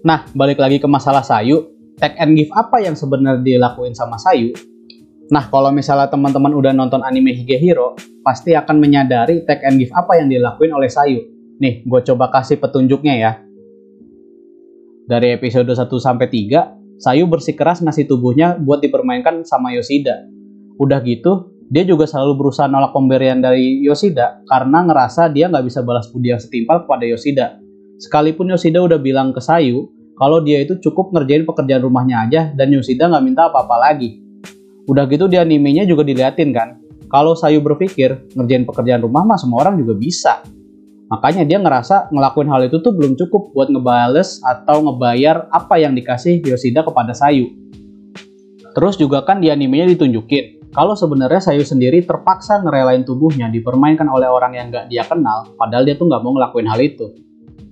Nah, 0.03 0.27
balik 0.35 0.59
lagi 0.59 0.83
ke 0.83 0.89
masalah 0.91 1.23
Sayu, 1.23 1.63
take 1.95 2.19
and 2.19 2.35
give 2.35 2.51
apa 2.51 2.83
yang 2.83 2.99
sebenarnya 2.99 3.39
dilakuin 3.39 3.95
sama 3.95 4.19
Sayu? 4.19 4.51
Nah, 5.31 5.47
kalau 5.47 5.71
misalnya 5.71 6.11
teman-teman 6.11 6.51
udah 6.51 6.75
nonton 6.75 7.07
anime 7.07 7.39
Higehiro, 7.39 7.95
pasti 8.27 8.59
akan 8.59 8.83
menyadari 8.83 9.47
take 9.47 9.63
and 9.63 9.79
give 9.79 9.95
apa 9.95 10.19
yang 10.19 10.27
dilakuin 10.27 10.75
oleh 10.75 10.91
Sayu. 10.91 11.23
Nih, 11.63 11.87
gue 11.87 12.01
coba 12.11 12.27
kasih 12.27 12.59
petunjuknya 12.59 13.15
ya. 13.15 13.39
Dari 15.09 15.33
episode 15.33 15.73
1 15.73 15.89
sampai 15.89 16.29
3, 16.29 17.01
Sayu 17.01 17.25
bersikeras 17.25 17.81
ngasih 17.81 18.05
tubuhnya 18.05 18.61
buat 18.61 18.85
dipermainkan 18.85 19.41
sama 19.41 19.73
Yoshida. 19.73 20.29
Udah 20.77 21.01
gitu, 21.01 21.49
dia 21.73 21.89
juga 21.89 22.05
selalu 22.05 22.37
berusaha 22.37 22.69
nolak 22.69 22.93
pemberian 22.93 23.41
dari 23.41 23.81
Yoshida 23.81 24.45
karena 24.45 24.85
ngerasa 24.85 25.33
dia 25.33 25.49
nggak 25.49 25.65
bisa 25.65 25.81
balas 25.81 26.13
budi 26.13 26.29
yang 26.29 26.37
setimpal 26.37 26.85
kepada 26.85 27.09
Yoshida. 27.09 27.57
Sekalipun 27.97 28.53
Yoshida 28.53 28.85
udah 28.85 29.01
bilang 29.01 29.33
ke 29.33 29.41
Sayu 29.41 29.89
kalau 30.21 30.45
dia 30.45 30.61
itu 30.61 30.77
cukup 30.77 31.17
ngerjain 31.17 31.49
pekerjaan 31.49 31.89
rumahnya 31.89 32.29
aja 32.29 32.53
dan 32.53 32.69
Yoshida 32.69 33.09
nggak 33.09 33.25
minta 33.25 33.49
apa-apa 33.49 33.89
lagi. 33.89 34.21
Udah 34.93 35.09
gitu 35.09 35.25
di 35.25 35.41
animenya 35.41 35.89
juga 35.89 36.05
diliatin 36.05 36.53
kan, 36.53 36.85
kalau 37.09 37.33
Sayu 37.33 37.65
berpikir 37.65 38.29
ngerjain 38.37 38.69
pekerjaan 38.69 39.01
rumah 39.01 39.25
mah 39.25 39.41
semua 39.41 39.65
orang 39.65 39.81
juga 39.81 39.97
bisa. 39.97 40.45
Makanya 41.09 41.49
dia 41.49 41.57
ngerasa 41.57 42.13
ngelakuin 42.13 42.49
hal 42.53 42.69
itu 42.69 42.85
tuh 42.85 42.93
belum 42.93 43.17
cukup 43.17 43.57
buat 43.57 43.73
ngebales 43.73 44.45
atau 44.45 44.85
ngebayar 44.85 45.49
apa 45.49 45.81
yang 45.81 45.97
dikasih 45.97 46.45
Yoshida 46.45 46.85
kepada 46.85 47.17
Sayu. 47.17 47.49
Terus 48.77 49.01
juga 49.01 49.25
kan 49.25 49.41
di 49.41 49.49
animenya 49.49 49.89
ditunjukin 49.89 50.59
kalau 50.69 50.93
sebenarnya 50.93 51.41
Sayu 51.41 51.65
sendiri 51.65 52.05
terpaksa 52.05 52.61
ngerelain 52.61 53.09
tubuhnya 53.09 53.49
dipermainkan 53.49 54.05
oleh 54.05 54.29
orang 54.29 54.53
yang 54.53 54.69
gak 54.69 54.93
dia 54.93 55.01
kenal, 55.09 55.49
padahal 55.57 55.89
dia 55.89 55.97
tuh 55.97 56.13
gak 56.13 56.21
mau 56.21 56.37
ngelakuin 56.37 56.69
hal 56.69 56.81
itu. 56.85 57.09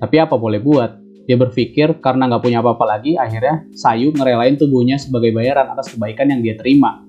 Tapi 0.00 0.16
apa 0.16 0.40
boleh 0.40 0.64
buat? 0.64 0.97
Dia 1.28 1.37
berpikir 1.37 2.00
karena 2.00 2.25
gak 2.33 2.40
punya 2.40 2.64
apa-apa 2.64 2.97
lagi, 2.97 3.21
akhirnya 3.21 3.69
Sayu 3.76 4.16
ngerelain 4.16 4.57
tubuhnya 4.57 4.97
sebagai 4.97 5.37
bayaran 5.37 5.69
atas 5.76 5.93
kebaikan 5.93 6.33
yang 6.33 6.40
dia 6.40 6.57
terima. 6.57 7.05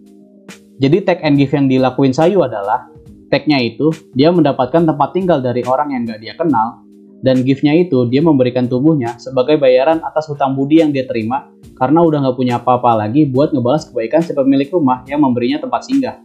Jadi 0.77 1.07
take 1.07 1.23
and 1.23 1.39
give 1.39 1.55
yang 1.55 1.71
dilakuin 1.71 2.11
Sayu 2.11 2.43
adalah, 2.43 2.91
take-nya 3.27 3.59
itu 3.63 3.91
dia 4.15 4.31
mendapatkan 4.31 4.83
tempat 4.87 5.09
tinggal 5.15 5.39
dari 5.43 5.63
orang 5.67 5.93
yang 5.93 6.01
gak 6.07 6.19
dia 6.23 6.33
kenal, 6.35 6.87
dan 7.21 7.41
gift-nya 7.41 7.73
itu 7.73 8.05
dia 8.05 8.21
memberikan 8.21 8.69
tubuhnya 8.69 9.17
sebagai 9.17 9.57
bayaran 9.57 10.01
atas 10.05 10.29
hutang 10.29 10.53
budi 10.53 10.85
yang 10.85 10.93
dia 10.93 11.05
terima 11.09 11.49
karena 11.73 12.05
udah 12.05 12.21
nggak 12.21 12.37
punya 12.37 12.61
apa-apa 12.61 13.05
lagi 13.05 13.25
buat 13.25 13.53
ngebalas 13.53 13.89
kebaikan 13.89 14.21
si 14.21 14.37
pemilik 14.37 14.69
rumah 14.69 15.01
yang 15.09 15.21
memberinya 15.21 15.57
tempat 15.57 15.81
singgah. 15.85 16.21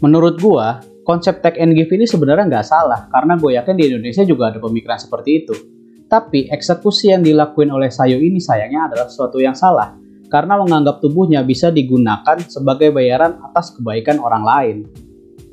Menurut 0.00 0.40
gua, 0.40 0.80
konsep 1.04 1.44
take 1.44 1.60
and 1.60 1.76
give 1.76 1.92
ini 1.92 2.08
sebenarnya 2.08 2.48
nggak 2.48 2.66
salah 2.66 3.06
karena 3.12 3.38
gue 3.38 3.54
yakin 3.54 3.74
di 3.76 3.84
Indonesia 3.92 4.22
juga 4.26 4.50
ada 4.50 4.58
pemikiran 4.58 4.98
seperti 4.98 5.30
itu. 5.44 5.54
Tapi 6.08 6.52
eksekusi 6.52 7.08
yang 7.08 7.24
dilakuin 7.24 7.72
oleh 7.72 7.88
Sayo 7.88 8.20
ini 8.20 8.36
sayangnya 8.36 8.92
adalah 8.92 9.06
sesuatu 9.08 9.40
yang 9.40 9.56
salah 9.56 9.96
karena 10.28 10.60
menganggap 10.60 11.00
tubuhnya 11.00 11.40
bisa 11.44 11.72
digunakan 11.72 12.36
sebagai 12.48 12.92
bayaran 12.92 13.40
atas 13.40 13.72
kebaikan 13.76 14.20
orang 14.20 14.44
lain. 14.44 14.76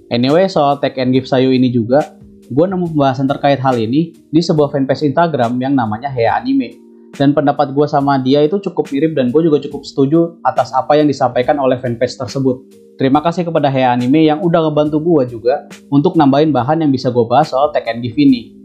Anyway, 0.09 0.49
soal 0.49 0.81
take 0.81 0.97
and 0.97 1.13
give 1.13 1.29
Sayo 1.29 1.53
ini 1.53 1.69
juga 1.69 2.17
gue 2.49 2.65
nemu 2.65 2.97
pembahasan 2.97 3.29
terkait 3.29 3.61
hal 3.61 3.77
ini 3.77 4.09
di 4.33 4.41
sebuah 4.41 4.73
fanpage 4.73 5.05
Instagram 5.05 5.61
yang 5.61 5.77
namanya 5.77 6.09
Hea 6.09 6.33
Anime. 6.33 6.73
Dan 7.13 7.33
pendapat 7.33 7.73
gue 7.73 7.85
sama 7.85 8.17
dia 8.21 8.41
itu 8.41 8.57
cukup 8.57 8.89
mirip 8.89 9.13
dan 9.13 9.29
gue 9.29 9.41
juga 9.45 9.61
cukup 9.61 9.85
setuju 9.85 10.41
atas 10.41 10.73
apa 10.73 10.97
yang 10.97 11.05
disampaikan 11.05 11.61
oleh 11.61 11.77
fanpage 11.77 12.17
tersebut. 12.17 12.57
Terima 12.97 13.21
kasih 13.21 13.45
kepada 13.45 13.69
Hea 13.69 13.93
Anime 13.93 14.25
yang 14.25 14.41
udah 14.41 14.65
ngebantu 14.65 14.97
gue 14.97 15.37
juga 15.37 15.69
untuk 15.93 16.17
nambahin 16.17 16.49
bahan 16.49 16.81
yang 16.85 16.89
bisa 16.89 17.13
gue 17.13 17.25
bahas 17.29 17.53
soal 17.53 17.69
Tech 17.69 17.85
and 17.85 18.01
Give 18.01 18.17
ini. 18.17 18.57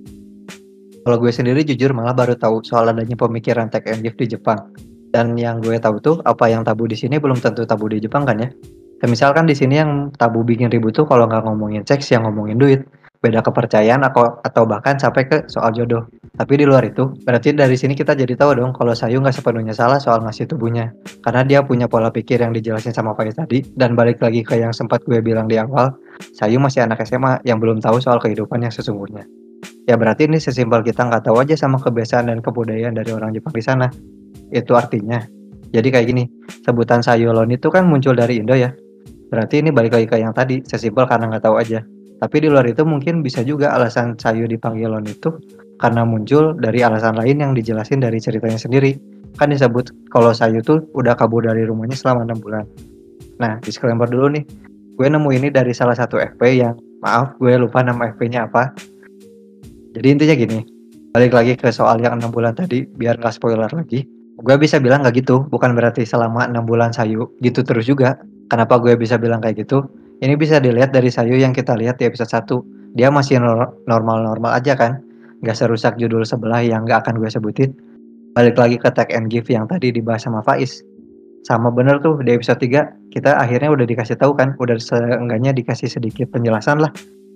Kalau 1.05 1.21
gue 1.21 1.29
sendiri 1.29 1.61
jujur 1.61 1.93
malah 1.93 2.17
baru 2.17 2.33
tahu 2.41 2.65
soal 2.65 2.89
adanya 2.89 3.21
pemikiran 3.21 3.69
Tech 3.69 3.85
and 3.85 4.01
Give 4.01 4.17
di 4.17 4.33
Jepang. 4.33 4.73
Dan 5.13 5.37
yang 5.37 5.61
gue 5.61 5.77
tahu 5.77 6.01
tuh 6.01 6.17
apa 6.25 6.49
yang 6.49 6.65
tabu 6.65 6.89
di 6.89 6.97
sini 6.97 7.21
belum 7.21 7.37
tentu 7.37 7.69
tabu 7.69 7.93
di 7.93 8.01
Jepang 8.01 8.25
kan 8.25 8.41
ya. 8.41 8.49
Kayak 9.01 9.11
misalkan 9.11 9.45
di 9.45 9.55
sini 9.57 9.81
yang 9.81 10.15
tabu 10.15 10.45
bikin 10.47 10.71
ribut 10.71 10.95
tuh 10.95 11.05
kalau 11.05 11.27
nggak 11.29 11.45
ngomongin 11.45 11.83
seks 11.85 12.09
yang 12.15 12.25
ngomongin 12.25 12.57
duit 12.57 12.83
beda 13.25 13.41
kepercayaan 13.41 14.05
atau 14.05 14.37
atau 14.45 14.69
bahkan 14.69 15.01
sampai 15.01 15.25
ke 15.25 15.37
soal 15.49 15.73
jodoh. 15.73 16.05
Tapi 16.37 16.61
di 16.61 16.69
luar 16.69 16.85
itu, 16.85 17.09
berarti 17.25 17.57
dari 17.57 17.73
sini 17.73 17.97
kita 17.97 18.13
jadi 18.13 18.37
tahu 18.37 18.61
dong 18.61 18.77
kalau 18.77 18.93
Sayu 18.93 19.25
nggak 19.25 19.33
sepenuhnya 19.33 19.73
salah 19.73 19.97
soal 19.97 20.21
ngasih 20.21 20.45
tubuhnya. 20.45 20.93
Karena 21.25 21.41
dia 21.41 21.65
punya 21.65 21.89
pola 21.89 22.13
pikir 22.13 22.45
yang 22.45 22.53
dijelasin 22.53 22.93
sama 22.93 23.17
Faiz 23.17 23.33
tadi, 23.33 23.65
dan 23.79 23.97
balik 23.97 24.21
lagi 24.21 24.45
ke 24.45 24.61
yang 24.61 24.77
sempat 24.77 25.01
gue 25.09 25.25
bilang 25.25 25.49
di 25.49 25.57
awal, 25.57 25.97
Sayu 26.37 26.61
masih 26.61 26.85
anak 26.85 27.01
SMA 27.09 27.41
yang 27.49 27.63
belum 27.63 27.81
tahu 27.81 27.97
soal 27.97 28.21
kehidupan 28.21 28.61
yang 28.61 28.75
sesungguhnya. 28.75 29.25
Ya 29.89 29.97
berarti 29.97 30.29
ini 30.29 30.37
sesimpel 30.37 30.85
kita 30.85 31.09
nggak 31.09 31.25
tahu 31.25 31.41
aja 31.41 31.57
sama 31.57 31.81
kebiasaan 31.81 32.29
dan 32.29 32.45
kebudayaan 32.45 32.93
dari 32.93 33.09
orang 33.15 33.33
Jepang 33.33 33.55
di 33.57 33.65
sana. 33.65 33.89
Itu 34.53 34.77
artinya. 34.77 35.23
Jadi 35.71 35.89
kayak 35.91 36.07
gini, 36.07 36.25
sebutan 36.67 37.01
Sayulon 37.01 37.51
itu 37.51 37.71
kan 37.73 37.89
muncul 37.89 38.15
dari 38.19 38.43
Indo 38.43 38.59
ya. 38.59 38.75
Berarti 39.35 39.59
ini 39.59 39.75
balik 39.75 39.99
lagi 39.99 40.07
ke 40.07 40.23
yang 40.23 40.31
tadi, 40.31 40.63
sesimpel 40.63 41.11
karena 41.11 41.27
nggak 41.27 41.43
tahu 41.43 41.59
aja. 41.59 41.83
Tapi 42.23 42.37
di 42.39 42.47
luar 42.47 42.63
itu 42.71 42.87
mungkin 42.87 43.19
bisa 43.27 43.43
juga 43.43 43.75
alasan 43.75 44.15
Sayu 44.15 44.47
dipanggil 44.47 44.87
Lon 44.87 45.03
itu 45.03 45.35
karena 45.83 46.07
muncul 46.07 46.55
dari 46.55 46.87
alasan 46.87 47.19
lain 47.19 47.43
yang 47.43 47.51
dijelasin 47.51 47.99
dari 47.99 48.23
ceritanya 48.23 48.55
sendiri. 48.55 48.95
Kan 49.35 49.51
disebut 49.51 49.91
kalau 50.15 50.31
Sayu 50.31 50.63
tuh 50.63 50.87
udah 50.95 51.19
kabur 51.19 51.43
dari 51.43 51.67
rumahnya 51.67 51.99
selama 51.99 52.31
6 52.31 52.39
bulan. 52.47 52.65
Nah, 53.43 53.59
disclaimer 53.59 54.07
dulu 54.07 54.39
nih. 54.39 54.47
Gue 54.95 55.11
nemu 55.11 55.27
ini 55.35 55.51
dari 55.51 55.75
salah 55.75 55.99
satu 55.99 56.23
FP 56.23 56.63
yang 56.63 56.79
maaf 57.03 57.35
gue 57.43 57.59
lupa 57.59 57.83
nama 57.83 58.15
FP-nya 58.15 58.47
apa. 58.47 58.71
Jadi 59.99 60.07
intinya 60.07 60.35
gini, 60.39 60.63
balik 61.11 61.35
lagi 61.35 61.59
ke 61.59 61.75
soal 61.75 61.99
yang 61.99 62.23
6 62.23 62.31
bulan 62.31 62.55
tadi 62.55 62.87
biar 62.87 63.19
nggak 63.19 63.35
spoiler 63.35 63.67
lagi. 63.67 64.07
Gue 64.39 64.55
bisa 64.55 64.79
bilang 64.79 65.03
nggak 65.03 65.27
gitu, 65.27 65.51
bukan 65.51 65.75
berarti 65.75 66.07
selama 66.07 66.47
6 66.47 66.63
bulan 66.63 66.95
Sayu 66.95 67.27
gitu 67.43 67.67
terus 67.67 67.91
juga. 67.91 68.15
Kenapa 68.53 68.77
gue 68.81 68.95
bisa 68.99 69.17
bilang 69.17 69.41
kayak 69.41 69.65
gitu? 69.65 69.85
Ini 70.21 70.37
bisa 70.39 70.61
dilihat 70.63 70.95
dari 70.95 71.11
Sayu 71.11 71.37
yang 71.37 71.53
kita 71.53 71.75
lihat 71.75 72.01
di 72.01 72.09
episode 72.09 72.31
1. 72.31 72.97
Dia 72.97 73.11
masih 73.11 73.43
normal-normal 73.89 74.55
aja 74.55 74.79
kan? 74.79 75.03
Gak 75.43 75.59
serusak 75.59 75.99
judul 76.01 76.25
sebelah 76.25 76.65
yang 76.65 76.87
gak 76.89 77.05
akan 77.05 77.21
gue 77.21 77.29
sebutin. 77.29 77.75
Balik 78.33 78.57
lagi 78.57 78.77
ke 78.81 78.89
tag 78.91 79.11
and 79.13 79.29
give 79.31 79.47
yang 79.51 79.69
tadi 79.69 79.91
dibahas 79.93 80.25
sama 80.25 80.41
Faiz. 80.43 80.83
Sama 81.45 81.69
bener 81.69 82.01
tuh 82.01 82.19
di 82.25 82.33
episode 82.33 82.57
3 82.63 83.13
kita 83.13 83.37
akhirnya 83.37 83.69
udah 83.69 83.85
dikasih 83.85 84.17
tahu 84.17 84.33
kan, 84.35 84.57
udah 84.57 84.81
seenggaknya 84.81 85.53
dikasih 85.53 85.93
sedikit 85.93 86.33
penjelasan 86.33 86.81
lah. 86.81 86.91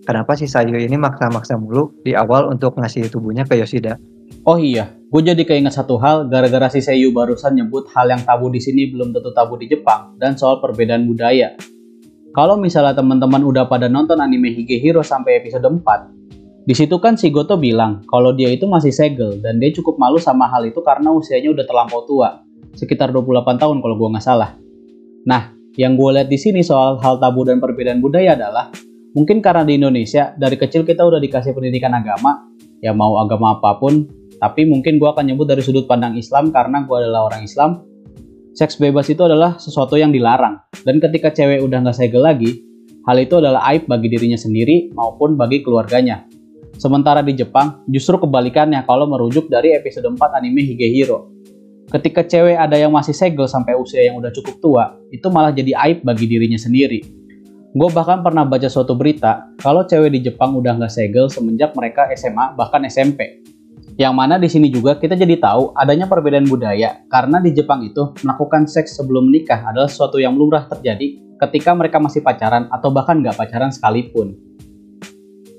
Kenapa 0.08 0.32
si 0.32 0.48
Sayu 0.48 0.80
ini 0.80 0.96
maksa-maksa 0.96 1.60
mulu 1.60 1.92
di 2.02 2.16
awal 2.16 2.48
untuk 2.48 2.80
ngasih 2.80 3.12
tubuhnya 3.12 3.44
ke 3.44 3.60
Yoshida. 3.60 4.00
Oh 4.48 4.56
iya, 4.56 4.92
gue 5.12 5.22
jadi 5.24 5.42
keinget 5.44 5.76
satu 5.76 6.00
hal 6.00 6.28
gara-gara 6.28 6.68
si 6.72 6.80
Seiyu 6.80 7.12
barusan 7.12 7.56
nyebut 7.56 7.88
hal 7.92 8.08
yang 8.08 8.22
tabu 8.24 8.48
di 8.48 8.60
sini 8.60 8.88
belum 8.88 9.12
tentu 9.12 9.32
tabu 9.36 9.60
di 9.60 9.68
Jepang 9.68 10.16
dan 10.16 10.36
soal 10.36 10.60
perbedaan 10.60 11.04
budaya. 11.04 11.52
Kalau 12.32 12.60
misalnya 12.60 12.96
teman-teman 12.96 13.40
udah 13.40 13.66
pada 13.66 13.88
nonton 13.88 14.20
anime 14.20 14.52
Higehiro 14.52 15.00
sampai 15.00 15.40
episode 15.40 15.64
4, 15.64 16.64
di 16.68 16.76
situ 16.76 17.00
kan 17.00 17.16
si 17.16 17.32
Goto 17.32 17.56
bilang 17.56 18.04
kalau 18.04 18.36
dia 18.36 18.52
itu 18.52 18.68
masih 18.68 18.92
segel 18.92 19.40
dan 19.40 19.56
dia 19.56 19.72
cukup 19.72 19.96
malu 19.96 20.20
sama 20.20 20.44
hal 20.52 20.68
itu 20.68 20.84
karena 20.84 21.08
usianya 21.08 21.56
udah 21.56 21.64
terlampau 21.64 22.04
tua, 22.04 22.44
sekitar 22.76 23.08
28 23.08 23.56
tahun 23.56 23.80
kalau 23.80 23.96
gue 23.96 24.08
nggak 24.12 24.24
salah. 24.24 24.52
Nah, 25.24 25.56
yang 25.80 25.96
gue 25.96 26.10
lihat 26.12 26.28
di 26.28 26.36
sini 26.36 26.60
soal 26.60 27.00
hal 27.00 27.16
tabu 27.16 27.48
dan 27.48 27.56
perbedaan 27.56 28.04
budaya 28.04 28.36
adalah 28.36 28.68
mungkin 29.16 29.40
karena 29.40 29.64
di 29.64 29.80
Indonesia 29.80 30.36
dari 30.36 30.60
kecil 30.60 30.84
kita 30.84 31.08
udah 31.08 31.16
dikasih 31.16 31.56
pendidikan 31.56 31.96
agama, 31.96 32.52
ya 32.84 32.92
mau 32.92 33.16
agama 33.16 33.56
apa 33.56 33.80
pun, 33.80 34.04
tapi 34.38 34.66
mungkin 34.66 35.02
gue 35.02 35.08
akan 35.10 35.34
nyebut 35.34 35.46
dari 35.50 35.62
sudut 35.62 35.84
pandang 35.90 36.14
Islam 36.14 36.54
karena 36.54 36.86
gue 36.86 36.96
adalah 36.96 37.30
orang 37.30 37.42
Islam 37.46 37.88
seks 38.58 38.74
bebas 38.74 39.06
itu 39.06 39.22
adalah 39.22 39.54
sesuatu 39.54 39.94
yang 39.94 40.10
dilarang. 40.10 40.58
Dan 40.82 40.98
ketika 40.98 41.30
cewek 41.30 41.62
udah 41.62 41.78
nggak 41.78 41.94
segel 41.94 42.26
lagi, 42.26 42.58
hal 43.06 43.14
itu 43.22 43.38
adalah 43.38 43.62
aib 43.70 43.86
bagi 43.86 44.10
dirinya 44.10 44.34
sendiri 44.34 44.90
maupun 44.90 45.38
bagi 45.38 45.62
keluarganya. 45.62 46.26
Sementara 46.74 47.22
di 47.22 47.38
Jepang, 47.38 47.86
justru 47.86 48.18
kebalikannya 48.18 48.82
kalau 48.82 49.06
merujuk 49.06 49.46
dari 49.46 49.78
episode 49.78 50.10
4 50.10 50.18
anime 50.42 50.66
Higehiro. 50.74 51.30
Ketika 51.88 52.26
cewek 52.26 52.58
ada 52.58 52.76
yang 52.76 52.92
masih 52.92 53.14
segel 53.14 53.46
sampai 53.46 53.78
usia 53.78 54.04
yang 54.04 54.18
udah 54.18 54.34
cukup 54.34 54.54
tua, 54.60 54.84
itu 55.08 55.24
malah 55.30 55.54
jadi 55.54 55.78
aib 55.88 56.04
bagi 56.04 56.28
dirinya 56.28 56.58
sendiri. 56.58 57.00
Gue 57.72 57.88
bahkan 57.94 58.20
pernah 58.26 58.42
baca 58.42 58.66
suatu 58.66 58.98
berita 58.98 59.54
kalau 59.62 59.86
cewek 59.86 60.18
di 60.18 60.20
Jepang 60.28 60.56
udah 60.56 60.76
nggak 60.76 60.92
segel 60.92 61.30
semenjak 61.30 61.72
mereka 61.78 62.10
SMA 62.12 62.58
bahkan 62.58 62.82
SMP. 62.84 63.44
Yang 63.98 64.14
mana 64.14 64.38
di 64.38 64.46
sini 64.46 64.70
juga 64.70 64.94
kita 64.94 65.18
jadi 65.18 65.42
tahu 65.42 65.74
adanya 65.74 66.06
perbedaan 66.06 66.46
budaya 66.46 67.02
karena 67.10 67.42
di 67.42 67.50
Jepang 67.50 67.82
itu 67.82 68.14
melakukan 68.22 68.70
seks 68.70 68.94
sebelum 68.94 69.26
menikah 69.26 69.66
adalah 69.66 69.90
sesuatu 69.90 70.22
yang 70.22 70.38
lumrah 70.38 70.70
terjadi 70.70 71.18
ketika 71.42 71.74
mereka 71.74 71.98
masih 71.98 72.22
pacaran 72.22 72.70
atau 72.70 72.94
bahkan 72.94 73.18
nggak 73.18 73.34
pacaran 73.34 73.74
sekalipun. 73.74 74.38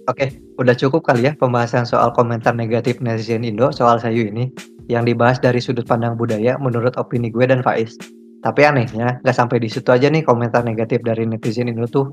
Oke, 0.07 0.39
udah 0.55 0.71
cukup 0.71 1.03
kali 1.03 1.27
ya 1.27 1.35
pembahasan 1.35 1.83
soal 1.83 2.15
komentar 2.15 2.55
negatif 2.55 3.03
netizen 3.03 3.43
Indo 3.43 3.75
soal 3.75 3.99
Sayu 3.99 4.31
ini 4.31 4.47
yang 4.87 5.03
dibahas 5.03 5.43
dari 5.43 5.59
sudut 5.59 5.83
pandang 5.83 6.15
budaya 6.15 6.55
menurut 6.63 6.95
opini 6.95 7.27
gue 7.27 7.43
dan 7.43 7.59
Faiz. 7.59 7.99
Tapi 8.39 8.63
anehnya, 8.63 9.19
nggak 9.19 9.35
sampai 9.35 9.59
di 9.59 9.67
situ 9.67 9.91
aja 9.91 10.07
nih 10.07 10.23
komentar 10.23 10.63
negatif 10.63 11.03
dari 11.03 11.27
netizen 11.27 11.67
Indo 11.67 11.91
tuh. 11.91 12.07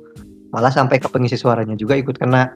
Malah 0.50 0.74
sampai 0.74 0.98
ke 0.98 1.06
pengisi 1.06 1.38
suaranya 1.38 1.78
juga 1.78 1.94
ikut 1.94 2.18
kena. 2.18 2.50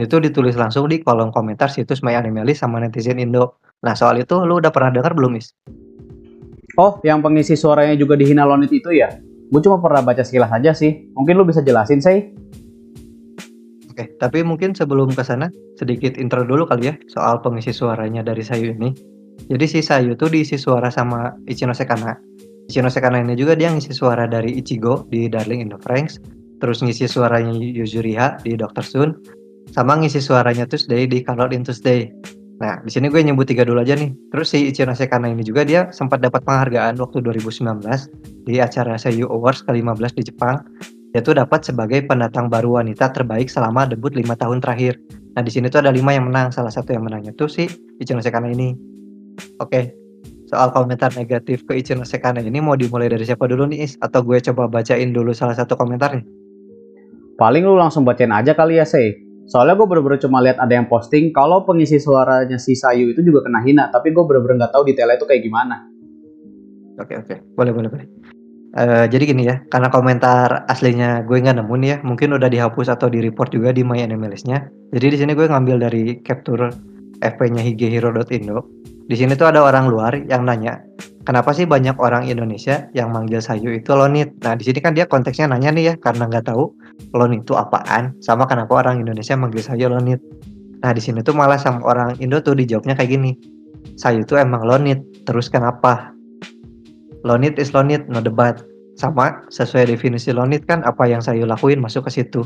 Itu 0.00 0.16
ditulis 0.16 0.56
langsung 0.56 0.88
di 0.88 1.04
kolom 1.04 1.28
komentar 1.28 1.68
situs 1.68 2.00
My 2.00 2.16
Animalist 2.16 2.64
sama 2.64 2.80
netizen 2.80 3.20
Indo. 3.20 3.60
Nah 3.84 3.92
soal 3.92 4.24
itu 4.24 4.40
lu 4.48 4.56
udah 4.56 4.72
pernah 4.72 4.88
dengar 4.88 5.12
belum, 5.12 5.36
Is? 5.36 5.52
Oh, 6.80 6.96
yang 7.04 7.20
pengisi 7.20 7.52
suaranya 7.52 7.92
juga 8.00 8.16
dihina 8.16 8.48
Lonit 8.48 8.72
itu 8.72 8.88
ya? 8.96 9.12
Gue 9.52 9.60
cuma 9.60 9.76
pernah 9.82 10.00
baca 10.00 10.24
sekilas 10.24 10.48
aja 10.48 10.72
sih. 10.72 11.12
Mungkin 11.12 11.36
lu 11.36 11.44
bisa 11.44 11.60
jelasin, 11.60 12.00
sih? 12.00 12.32
Oke, 13.92 14.08
tapi 14.16 14.40
mungkin 14.40 14.72
sebelum 14.72 15.12
ke 15.12 15.20
sana, 15.20 15.52
sedikit 15.76 16.16
intro 16.16 16.46
dulu 16.46 16.64
kali 16.64 16.88
ya 16.88 16.94
soal 17.12 17.42
pengisi 17.44 17.74
suaranya 17.74 18.24
dari 18.24 18.40
Sayu 18.40 18.72
ini. 18.72 18.96
Jadi 19.50 19.66
si 19.66 19.80
Sayu 19.84 20.16
tuh 20.16 20.30
diisi 20.32 20.56
suara 20.56 20.88
sama 20.88 21.34
Ichino 21.50 21.74
Sekana. 21.76 22.16
Ichino 22.70 22.88
Sekana 22.88 23.20
ini 23.20 23.34
juga 23.34 23.58
dia 23.58 23.68
ngisi 23.68 23.90
suara 23.90 24.30
dari 24.30 24.56
Ichigo 24.56 25.04
di 25.10 25.26
Darling 25.26 25.66
in 25.66 25.68
the 25.74 25.80
Franxx, 25.82 26.22
terus 26.62 26.80
ngisi 26.80 27.10
suaranya 27.10 27.50
Yuzuriha 27.50 28.46
di 28.46 28.54
Dr. 28.54 28.84
Stone, 28.86 29.12
sama 29.70 29.94
ngisi 29.98 30.18
suaranya 30.18 30.66
Tuesday 30.66 31.06
di 31.06 31.22
Color 31.22 31.54
in 31.54 31.62
Tuesday. 31.62 32.10
Nah, 32.60 32.76
di 32.84 32.92
sini 32.92 33.08
gue 33.08 33.24
nyebut 33.24 33.48
tiga 33.48 33.64
dulu 33.64 33.80
aja 33.80 33.96
nih. 33.96 34.12
Terus 34.34 34.52
si 34.52 34.68
Ichino 34.68 34.92
Sekana 34.92 35.32
ini 35.32 35.40
juga 35.40 35.64
dia 35.64 35.88
sempat 35.96 36.20
dapat 36.20 36.44
penghargaan 36.44 37.00
waktu 37.00 37.24
2019 37.24 37.80
di 38.44 38.60
acara 38.60 39.00
Seiyu 39.00 39.30
Awards 39.32 39.64
ke-15 39.64 40.12
di 40.20 40.22
Jepang. 40.28 40.60
Dia 41.16 41.24
tuh 41.24 41.40
dapat 41.40 41.64
sebagai 41.64 42.04
pendatang 42.04 42.52
baru 42.52 42.82
wanita 42.82 43.10
terbaik 43.16 43.48
selama 43.48 43.88
debut 43.88 44.12
lima 44.12 44.36
tahun 44.36 44.60
terakhir. 44.60 45.00
Nah, 45.34 45.42
di 45.42 45.50
sini 45.50 45.72
tuh 45.72 45.80
ada 45.80 45.94
lima 45.94 46.12
yang 46.12 46.28
menang. 46.28 46.52
Salah 46.52 46.70
satu 46.70 46.92
yang 46.92 47.08
menangnya 47.08 47.32
tuh 47.32 47.48
si 47.48 47.64
Ichino 47.96 48.20
Sekana 48.20 48.52
ini. 48.52 48.76
Oke, 49.56 49.96
soal 50.52 50.68
komentar 50.74 51.16
negatif 51.16 51.64
ke 51.64 51.80
Ichino 51.80 52.04
Sekana 52.04 52.44
ini 52.44 52.60
mau 52.60 52.76
dimulai 52.76 53.08
dari 53.08 53.24
siapa 53.24 53.48
dulu 53.48 53.72
nih 53.72 53.88
Is? 53.88 53.96
Atau 54.04 54.20
gue 54.20 54.36
coba 54.52 54.68
bacain 54.68 55.16
dulu 55.16 55.32
salah 55.32 55.56
satu 55.56 55.80
komentarnya? 55.80 56.26
Paling 57.40 57.64
lu 57.64 57.80
langsung 57.80 58.04
bacain 58.04 58.28
aja 58.36 58.52
kali 58.52 58.76
ya, 58.76 58.84
Sey. 58.84 59.29
Soalnya 59.50 59.74
gue 59.74 59.86
bener-bener 59.90 60.22
cuma 60.22 60.38
lihat 60.38 60.62
ada 60.62 60.70
yang 60.70 60.86
posting 60.86 61.34
kalau 61.34 61.66
pengisi 61.66 61.98
suaranya 61.98 62.54
si 62.54 62.78
Sayu 62.78 63.10
itu 63.10 63.18
juga 63.26 63.50
kena 63.50 63.58
hina, 63.66 63.90
tapi 63.90 64.14
gue 64.14 64.22
bener-bener 64.22 64.62
nggak 64.62 64.72
tahu 64.78 64.86
detailnya 64.86 65.18
itu 65.18 65.26
kayak 65.26 65.42
gimana. 65.42 65.76
Oke 67.02 67.18
oke, 67.18 67.34
boleh 67.58 67.72
boleh 67.74 67.88
boleh. 67.90 68.06
Uh, 68.70 69.10
jadi 69.10 69.34
gini 69.34 69.50
ya, 69.50 69.58
karena 69.66 69.90
komentar 69.90 70.62
aslinya 70.70 71.26
gue 71.26 71.42
nggak 71.42 71.58
nemu 71.58 71.74
nih 71.82 71.88
ya, 71.90 71.96
mungkin 72.06 72.38
udah 72.38 72.46
dihapus 72.46 72.94
atau 72.94 73.10
di 73.10 73.18
report 73.18 73.50
juga 73.50 73.74
di 73.74 73.82
My 73.82 73.98
Animalist-nya. 73.98 74.70
Jadi 74.94 75.06
di 75.10 75.16
sini 75.18 75.34
gue 75.34 75.50
ngambil 75.50 75.82
dari 75.82 76.22
capture 76.22 76.70
FP-nya 77.18 77.66
higehiro.indo. 77.66 78.58
Di 79.10 79.18
sini 79.18 79.34
tuh 79.34 79.50
ada 79.50 79.66
orang 79.66 79.90
luar 79.90 80.14
yang 80.30 80.46
nanya, 80.46 80.78
kenapa 81.22 81.52
sih 81.52 81.68
banyak 81.68 81.96
orang 82.00 82.26
Indonesia 82.26 82.88
yang 82.96 83.12
manggil 83.12 83.40
Sayu 83.42 83.72
itu 83.74 83.92
Lonit? 83.92 84.36
Nah 84.40 84.56
di 84.56 84.64
sini 84.64 84.78
kan 84.80 84.96
dia 84.96 85.04
konteksnya 85.04 85.50
nanya 85.50 85.70
nih 85.72 85.84
ya, 85.84 85.94
karena 86.00 86.26
nggak 86.26 86.48
tahu 86.48 86.72
Lonit 87.12 87.44
itu 87.44 87.54
apaan, 87.56 88.16
sama 88.20 88.44
kenapa 88.48 88.80
orang 88.80 89.00
Indonesia 89.02 89.36
manggil 89.36 89.60
Sayu 89.60 89.88
Lonit. 89.90 90.20
Nah 90.80 90.90
di 90.96 91.02
sini 91.02 91.20
tuh 91.20 91.36
malah 91.36 91.60
sama 91.60 91.84
orang 91.84 92.16
Indo 92.20 92.40
tuh 92.40 92.56
dijawabnya 92.56 92.96
kayak 92.96 93.10
gini, 93.12 93.36
Sayu 94.00 94.24
itu 94.24 94.36
emang 94.36 94.64
Lonit, 94.64 95.04
terus 95.28 95.52
kenapa? 95.52 96.12
Lonit 97.20 97.60
is 97.60 97.76
Lonit, 97.76 98.08
no 98.08 98.24
debat. 98.24 98.64
Sama 98.96 99.44
sesuai 99.48 99.88
definisi 99.88 100.32
Lonit 100.32 100.68
kan 100.68 100.84
apa 100.84 101.08
yang 101.08 101.24
Sayu 101.24 101.44
lakuin 101.48 101.80
masuk 101.80 102.08
ke 102.08 102.20
situ. 102.20 102.44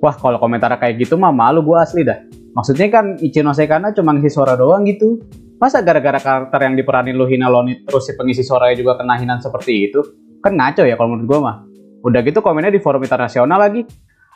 Wah 0.00 0.12
kalau 0.12 0.36
komentar 0.36 0.72
kayak 0.76 1.00
gitu 1.00 1.16
mah 1.16 1.32
malu 1.32 1.64
gue 1.64 1.76
asli 1.80 2.04
dah. 2.04 2.20
Maksudnya 2.52 2.92
kan 2.92 3.16
Ichino 3.16 3.56
Sekana 3.56 3.96
cuma 3.96 4.12
ngisi 4.12 4.32
suara 4.32 4.56
doang 4.56 4.84
gitu. 4.84 5.20
Masa 5.62 5.80
gara-gara 5.86 6.18
karakter 6.18 6.60
yang 6.66 6.74
diperanin 6.74 7.14
lu 7.14 7.30
hina 7.30 7.46
Lonit 7.46 7.86
terus 7.86 8.10
si 8.10 8.12
pengisi 8.18 8.42
suaranya 8.42 8.74
juga 8.74 8.98
kena 8.98 9.14
hinaan 9.14 9.38
seperti 9.38 9.90
itu? 9.90 10.02
Kan 10.42 10.58
ngaco 10.58 10.82
ya 10.82 10.98
kalau 10.98 11.14
menurut 11.14 11.26
gue 11.30 11.38
mah. 11.40 11.56
Udah 12.04 12.20
gitu 12.26 12.42
komennya 12.42 12.74
di 12.74 12.82
forum 12.82 13.00
internasional 13.00 13.56
lagi. 13.56 13.86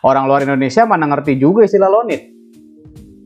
Orang 0.06 0.30
luar 0.30 0.46
Indonesia 0.46 0.86
mana 0.86 1.10
ngerti 1.10 1.36
juga 1.36 1.66
istilah 1.66 1.90
Lonit. 1.90 2.38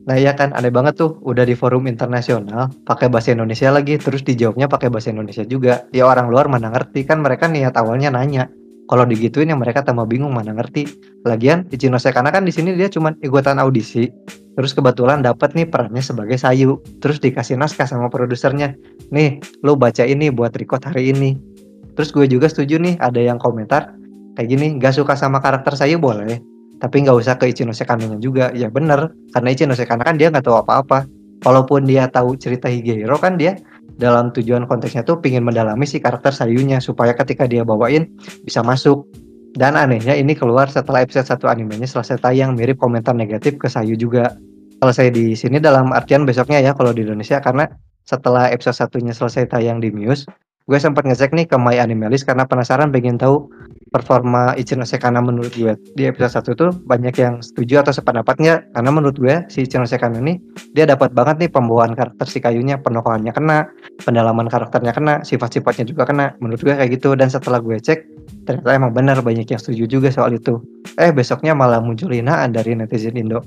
Nah 0.03 0.19
ya 0.19 0.35
kan 0.35 0.51
aneh 0.51 0.73
banget 0.73 0.99
tuh 0.99 1.15
udah 1.23 1.47
di 1.47 1.55
forum 1.55 1.87
internasional 1.87 2.67
pakai 2.83 3.07
bahasa 3.07 3.31
Indonesia 3.31 3.71
lagi 3.71 3.95
terus 3.95 4.19
dijawabnya 4.27 4.67
pakai 4.67 4.91
bahasa 4.91 5.13
Indonesia 5.15 5.47
juga. 5.47 5.87
Ya 5.95 6.03
orang 6.03 6.27
luar 6.27 6.51
mana 6.51 6.73
ngerti 6.73 7.07
kan 7.07 7.23
mereka 7.23 7.47
niat 7.47 7.77
awalnya 7.79 8.11
nanya. 8.11 8.51
Kalau 8.83 9.07
digituin 9.07 9.47
yang 9.47 9.63
mereka 9.63 9.79
tambah 9.79 10.03
bingung 10.03 10.35
mana 10.35 10.51
ngerti. 10.51 10.83
Lagian 11.23 11.71
Ichino 11.71 11.95
Sekana 11.95 12.35
kan 12.35 12.43
di 12.43 12.51
sini 12.51 12.75
dia 12.75 12.91
cuma 12.91 13.15
ikutan 13.23 13.55
audisi. 13.63 14.11
Terus 14.53 14.71
kebetulan 14.77 15.25
dapat 15.25 15.57
nih 15.57 15.65
perannya 15.65 16.01
sebagai 16.01 16.37
Sayu. 16.37 16.77
Terus 17.01 17.17
dikasih 17.17 17.57
naskah 17.57 17.89
sama 17.89 18.09
produsernya. 18.09 18.77
Nih, 19.09 19.41
lu 19.65 19.73
baca 19.73 20.05
ini 20.05 20.29
buat 20.29 20.53
record 20.53 20.85
hari 20.85 21.09
ini. 21.09 21.35
Terus 21.93 22.09
gue 22.13 22.25
juga 22.25 22.49
setuju 22.49 22.81
nih 22.81 22.97
ada 23.01 23.21
yang 23.21 23.37
komentar 23.37 23.93
kayak 24.33 24.49
gini, 24.49 24.67
gak 24.81 24.97
suka 24.97 25.13
sama 25.13 25.37
karakter 25.41 25.77
Sayu 25.77 26.01
boleh, 26.01 26.41
tapi 26.81 27.05
nggak 27.05 27.17
usah 27.17 27.37
ke 27.37 27.53
Ichino 27.53 27.71
Sekana 27.71 28.17
juga. 28.17 28.49
Ya 28.57 28.67
bener, 28.67 29.13
karena 29.31 29.49
Ichino 29.53 29.77
Sekana 29.77 30.01
kan 30.01 30.17
dia 30.17 30.33
nggak 30.33 30.45
tahu 30.45 30.57
apa-apa. 30.57 31.05
Walaupun 31.43 31.83
dia 31.83 32.07
tahu 32.07 32.39
cerita 32.39 32.71
Higehiro 32.71 33.19
kan 33.19 33.35
dia 33.35 33.59
dalam 33.99 34.31
tujuan 34.31 34.63
konteksnya 34.63 35.03
tuh 35.03 35.19
pingin 35.19 35.43
mendalami 35.43 35.83
si 35.83 35.99
karakter 35.99 36.31
Sayunya 36.31 36.79
supaya 36.79 37.11
ketika 37.13 37.45
dia 37.45 37.67
bawain 37.67 38.09
bisa 38.47 38.63
masuk. 38.63 39.05
Dan 39.53 39.77
anehnya 39.77 40.17
ini 40.17 40.33
keluar 40.33 40.65
setelah 40.65 41.05
episode 41.05 41.29
1 41.29 41.45
animenya 41.45 41.85
selesai 41.85 42.17
tayang 42.17 42.57
mirip 42.57 42.81
komentar 42.81 43.13
negatif 43.13 43.61
ke 43.61 43.69
Sayu 43.69 43.93
juga. 43.93 44.33
Selesai 44.81 45.13
di 45.13 45.37
sini 45.37 45.61
dalam 45.61 45.93
artian 45.93 46.25
besoknya 46.25 46.57
ya 46.59 46.73
kalau 46.73 46.89
di 46.89 47.05
Indonesia 47.05 47.37
karena 47.37 47.69
setelah 48.03 48.49
episode 48.51 48.75
satunya 48.75 49.13
selesai 49.13 49.47
tayang 49.47 49.79
di 49.79 49.93
Muse, 49.93 50.27
gue 50.63 50.79
sempat 50.79 51.03
ngecek 51.03 51.35
nih 51.35 51.45
ke 51.47 51.59
My 51.59 51.75
Animalist 51.83 52.23
karena 52.23 52.47
penasaran 52.47 52.87
pengen 52.95 53.19
tahu 53.19 53.51
performa 53.91 54.57
Ichino 54.57 54.87
Sekana 54.87 55.21
menurut 55.21 55.53
gue 55.53 55.75
di 55.93 56.09
episode 56.09 56.55
1 56.55 56.57
tuh 56.57 56.71
banyak 56.87 57.13
yang 57.19 57.43
setuju 57.43 57.85
atau 57.85 57.93
sependapatnya 57.93 58.65
karena 58.73 58.89
menurut 58.89 59.19
gue 59.19 59.43
si 59.51 59.67
Ichino 59.67 59.85
Sekana 59.85 60.17
ini 60.23 60.39
dia 60.73 60.87
dapat 60.89 61.11
banget 61.11 61.45
nih 61.45 61.49
pembawaan 61.51 61.93
karakter 61.93 62.25
si 62.25 62.41
kayunya 62.41 62.81
penokohannya 62.81 63.35
kena 63.35 63.69
pendalaman 64.01 64.49
karakternya 64.49 64.93
kena 64.95 65.21
sifat-sifatnya 65.21 65.85
juga 65.85 66.09
kena. 66.09 66.33
Menurut 66.41 66.61
gue 66.61 66.73
kayak 66.73 66.91
gitu. 66.97 67.13
Dan 67.13 67.29
setelah 67.29 67.61
gue 67.61 67.77
cek 67.77 67.99
ternyata 68.49 68.73
emang 68.73 68.91
benar 68.91 69.21
banyak 69.21 69.45
yang 69.45 69.61
setuju 69.61 69.85
juga 69.85 70.09
soal 70.09 70.33
itu. 70.33 70.57
Eh 70.97 71.13
besoknya 71.13 71.53
malah 71.53 71.79
muncul 71.79 72.09
hinaan 72.09 72.51
dari 72.51 72.73
netizen 72.73 73.15
Indo. 73.15 73.45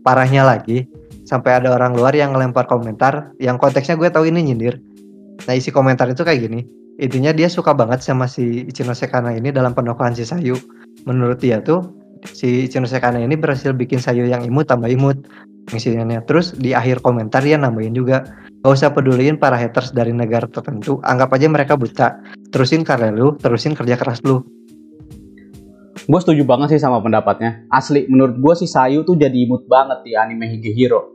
Parahnya 0.00 0.46
lagi 0.46 0.88
sampai 1.28 1.60
ada 1.60 1.76
orang 1.76 1.92
luar 1.94 2.16
yang 2.16 2.32
ngelempar 2.32 2.64
komentar 2.66 3.36
yang 3.38 3.60
konteksnya 3.60 3.94
gue 3.94 4.08
tahu 4.08 4.26
ini 4.26 4.50
nyindir 4.50 4.80
Nah 5.46 5.54
isi 5.56 5.70
komentar 5.72 6.10
itu 6.10 6.20
kayak 6.24 6.50
gini. 6.50 6.60
Intinya 7.00 7.32
dia 7.32 7.48
suka 7.48 7.72
banget 7.72 8.04
sama 8.04 8.28
si 8.28 8.68
Ichino 8.68 8.92
Sekana 8.92 9.32
ini 9.32 9.48
dalam 9.54 9.72
penokohan 9.72 10.12
si 10.12 10.28
Sayu. 10.28 10.56
Menurut 11.08 11.40
dia 11.40 11.64
tuh 11.64 11.80
si 12.28 12.68
Ichino 12.68 12.84
Sekana 12.84 13.20
ini 13.20 13.38
berhasil 13.40 13.72
bikin 13.72 14.02
Sayu 14.02 14.28
yang 14.28 14.44
imut 14.44 14.68
tambah 14.68 14.90
imut 14.92 15.24
misinya. 15.72 16.20
Terus 16.28 16.52
di 16.52 16.76
akhir 16.76 17.00
komentar 17.00 17.40
dia 17.40 17.56
nambahin 17.56 17.96
juga 17.96 18.28
Gak 18.60 18.76
usah 18.76 18.92
peduliin 18.92 19.40
para 19.40 19.56
haters 19.56 19.88
dari 19.96 20.12
negara 20.12 20.44
tertentu, 20.44 21.00
anggap 21.00 21.32
aja 21.32 21.48
mereka 21.48 21.80
buta. 21.80 22.20
Terusin 22.52 22.84
karya 22.84 23.08
lu, 23.08 23.32
terusin 23.40 23.72
kerja 23.72 23.96
keras 23.96 24.20
lu. 24.20 24.44
Gue 26.04 26.20
setuju 26.20 26.44
banget 26.44 26.76
sih 26.76 26.80
sama 26.84 27.00
pendapatnya. 27.00 27.64
Asli, 27.72 28.04
menurut 28.12 28.36
gue 28.36 28.54
si 28.60 28.68
Sayu 28.68 29.00
tuh 29.00 29.16
jadi 29.16 29.32
imut 29.32 29.64
banget 29.64 30.04
di 30.04 30.12
anime 30.12 30.44
Higehiro. 30.52 31.08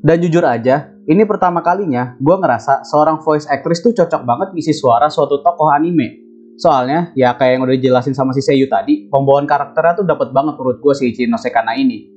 Dan 0.00 0.16
jujur 0.24 0.48
aja, 0.48 0.95
ini 1.06 1.22
pertama 1.22 1.62
kalinya 1.62 2.18
gue 2.18 2.34
ngerasa 2.34 2.82
seorang 2.82 3.22
voice 3.22 3.46
actress 3.46 3.78
tuh 3.78 3.94
cocok 3.94 4.26
banget 4.26 4.48
ngisi 4.58 4.74
suara 4.74 5.06
suatu 5.06 5.38
tokoh 5.38 5.70
anime. 5.70 6.26
Soalnya, 6.58 7.12
ya 7.14 7.36
kayak 7.36 7.52
yang 7.52 7.62
udah 7.68 7.74
dijelasin 7.78 8.16
sama 8.16 8.32
si 8.32 8.40
Seiyu 8.40 8.66
tadi, 8.66 9.06
pembawaan 9.06 9.44
karakternya 9.46 10.02
tuh 10.02 10.06
dapat 10.08 10.32
banget 10.32 10.56
menurut 10.58 10.80
gue 10.82 10.94
si 10.96 11.12
Ichino 11.12 11.36
Sekana 11.38 11.76
ini. 11.78 12.10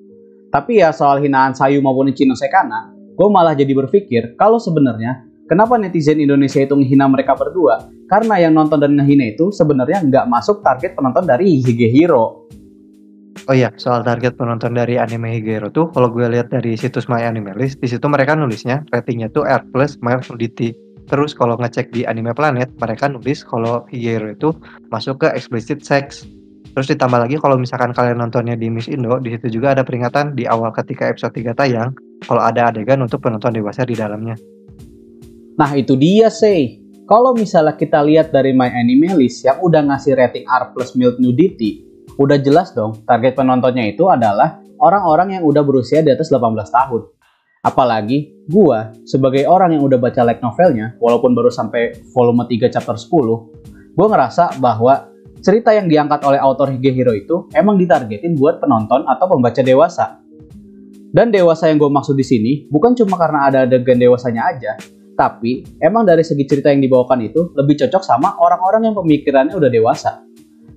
Tapi 0.49 0.81
ya 0.81 0.89
soal 0.89 1.21
hinaan 1.21 1.53
Sayu 1.53 1.83
maupun 1.83 2.09
Ichino 2.09 2.33
Sekana, 2.33 2.89
gue 2.89 3.27
malah 3.29 3.53
jadi 3.53 3.69
berpikir 3.77 4.33
kalau 4.39 4.57
sebenarnya 4.57 5.27
kenapa 5.45 5.77
netizen 5.77 6.17
Indonesia 6.17 6.63
itu 6.63 6.73
menghina 6.73 7.05
mereka 7.05 7.37
berdua? 7.37 7.93
Karena 8.09 8.41
yang 8.41 8.57
nonton 8.57 8.81
dan 8.81 8.97
ngehina 8.97 9.37
itu 9.37 9.53
sebenarnya 9.53 10.01
nggak 10.01 10.25
masuk 10.25 10.65
target 10.65 10.97
penonton 10.97 11.29
dari 11.29 11.61
Higehiro. 11.61 12.49
Oh 13.47 13.55
iya, 13.55 13.71
soal 13.79 14.03
target 14.03 14.35
penonton 14.35 14.75
dari 14.75 14.99
anime 14.99 15.39
Higero 15.39 15.71
tuh, 15.71 15.87
kalau 15.95 16.11
gue 16.11 16.27
lihat 16.27 16.51
dari 16.51 16.75
situs 16.75 17.07
My 17.07 17.23
Anime 17.23 17.55
List, 17.55 17.79
di 17.79 17.87
situ 17.87 18.03
mereka 18.05 18.35
nulisnya 18.35 18.83
ratingnya 18.91 19.31
tuh 19.31 19.47
R 19.47 19.63
plus 19.71 19.95
mild 20.03 20.27
nudity. 20.27 20.75
Terus 21.09 21.33
kalau 21.33 21.57
ngecek 21.57 21.89
di 21.89 22.05
Anime 22.05 22.37
Planet, 22.37 22.69
mereka 22.77 23.09
nulis 23.09 23.41
kalau 23.41 23.87
Higero 23.89 24.29
itu 24.29 24.49
masuk 24.93 25.25
ke 25.25 25.27
explicit 25.33 25.81
sex. 25.81 26.27
Terus 26.77 26.85
ditambah 26.93 27.25
lagi 27.25 27.41
kalau 27.41 27.57
misalkan 27.57 27.97
kalian 27.97 28.21
nontonnya 28.21 28.53
di 28.53 28.69
Miss 28.69 28.85
Indo, 28.85 29.17
di 29.17 29.33
situ 29.33 29.57
juga 29.57 29.73
ada 29.73 29.81
peringatan 29.81 30.37
di 30.37 30.45
awal 30.45 30.69
ketika 30.69 31.09
episode 31.09 31.33
3 31.33 31.57
tayang, 31.57 31.89
kalau 32.29 32.45
ada 32.45 32.69
adegan 32.69 33.01
untuk 33.01 33.25
penonton 33.25 33.57
dewasa 33.57 33.81
di 33.89 33.97
dalamnya. 33.97 34.37
Nah 35.57 35.73
itu 35.73 35.97
dia 35.97 36.29
sih. 36.29 36.85
Kalau 37.09 37.33
misalnya 37.33 37.73
kita 37.73 38.05
lihat 38.05 38.29
dari 38.29 38.53
My 38.53 38.69
Anime 38.69 39.17
List 39.17 39.41
yang 39.41 39.57
udah 39.65 39.81
ngasih 39.89 40.13
rating 40.13 40.45
R 40.45 40.77
plus 40.77 40.93
mild 40.93 41.17
nudity, 41.17 41.88
udah 42.19 42.37
jelas 42.43 42.75
dong 42.75 42.99
target 43.07 43.39
penontonnya 43.39 43.87
itu 43.87 44.11
adalah 44.11 44.59
orang-orang 44.83 45.39
yang 45.39 45.43
udah 45.47 45.63
berusia 45.63 46.03
di 46.03 46.11
atas 46.11 46.27
18 46.27 46.51
tahun. 46.67 47.07
Apalagi 47.63 48.47
gua 48.47 48.91
sebagai 49.03 49.47
orang 49.47 49.75
yang 49.75 49.83
udah 49.83 49.99
baca 49.99 50.23
light 50.23 50.43
novelnya, 50.43 50.95
walaupun 50.99 51.35
baru 51.35 51.51
sampai 51.51 51.95
volume 52.15 52.47
3 52.47 52.71
chapter 52.71 52.95
10, 52.95 53.95
gua 53.95 54.07
ngerasa 54.11 54.59
bahwa 54.59 55.11
cerita 55.39 55.71
yang 55.71 55.87
diangkat 55.87 56.23
oleh 56.23 56.39
autor 56.39 56.71
Higehiro 56.71 57.15
itu 57.15 57.47
emang 57.55 57.79
ditargetin 57.79 58.35
buat 58.35 58.59
penonton 58.59 59.07
atau 59.07 59.25
pembaca 59.27 59.59
dewasa. 59.63 60.19
Dan 61.09 61.33
dewasa 61.33 61.65
yang 61.73 61.81
gue 61.81 61.89
maksud 61.89 62.13
di 62.13 62.21
sini 62.21 62.51
bukan 62.69 62.93
cuma 62.93 63.17
karena 63.17 63.49
ada 63.49 63.65
adegan 63.65 63.97
dewasanya 63.97 64.45
aja, 64.45 64.77
tapi 65.17 65.65
emang 65.81 66.05
dari 66.05 66.21
segi 66.21 66.45
cerita 66.45 66.69
yang 66.69 66.85
dibawakan 66.85 67.25
itu 67.25 67.49
lebih 67.57 67.81
cocok 67.81 68.03
sama 68.05 68.37
orang-orang 68.37 68.87
yang 68.87 68.95
pemikirannya 68.95 69.57
udah 69.57 69.71
dewasa. 69.73 70.21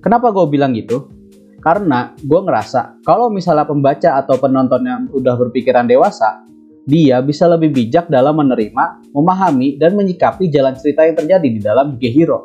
Kenapa 0.01 0.33
gue 0.33 0.49
bilang 0.49 0.73
gitu? 0.73 1.22
Karena 1.63 2.11
gue 2.19 2.39
ngerasa 2.43 2.99
kalau 3.07 3.31
misalnya 3.31 3.63
pembaca 3.63 4.19
atau 4.19 4.35
penonton 4.35 4.83
yang 4.83 5.07
udah 5.15 5.39
berpikiran 5.39 5.87
dewasa, 5.87 6.43
dia 6.83 7.23
bisa 7.23 7.47
lebih 7.47 7.71
bijak 7.71 8.11
dalam 8.11 8.35
menerima, 8.35 9.15
memahami, 9.15 9.79
dan 9.79 9.95
menyikapi 9.95 10.51
jalan 10.51 10.75
cerita 10.75 11.07
yang 11.07 11.15
terjadi 11.15 11.47
di 11.47 11.59
dalam 11.63 11.95
Higehiro. 11.95 12.43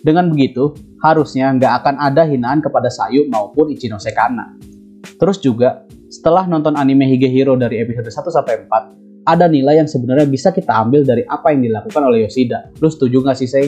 Dengan 0.00 0.32
begitu, 0.32 0.72
harusnya 1.04 1.52
nggak 1.52 1.72
akan 1.84 1.94
ada 2.00 2.24
hinaan 2.24 2.64
kepada 2.64 2.88
Sayu 2.88 3.28
maupun 3.28 3.68
Ichino 3.68 4.00
Sekana. 4.00 4.56
Terus 5.20 5.36
juga, 5.44 5.84
setelah 6.08 6.48
nonton 6.48 6.72
anime 6.80 7.04
Higehiro 7.04 7.60
dari 7.60 7.84
episode 7.84 8.08
1 8.08 8.32
sampai 8.32 8.64
4, 8.64 9.28
ada 9.28 9.44
nilai 9.44 9.84
yang 9.84 9.88
sebenarnya 9.88 10.24
bisa 10.24 10.52
kita 10.52 10.72
ambil 10.72 11.04
dari 11.04 11.20
apa 11.28 11.52
yang 11.52 11.68
dilakukan 11.68 12.00
oleh 12.00 12.24
Yoshida. 12.24 12.72
Lu 12.80 12.88
setuju 12.88 13.20
nggak 13.20 13.36
sih, 13.36 13.48
Sei? 13.48 13.66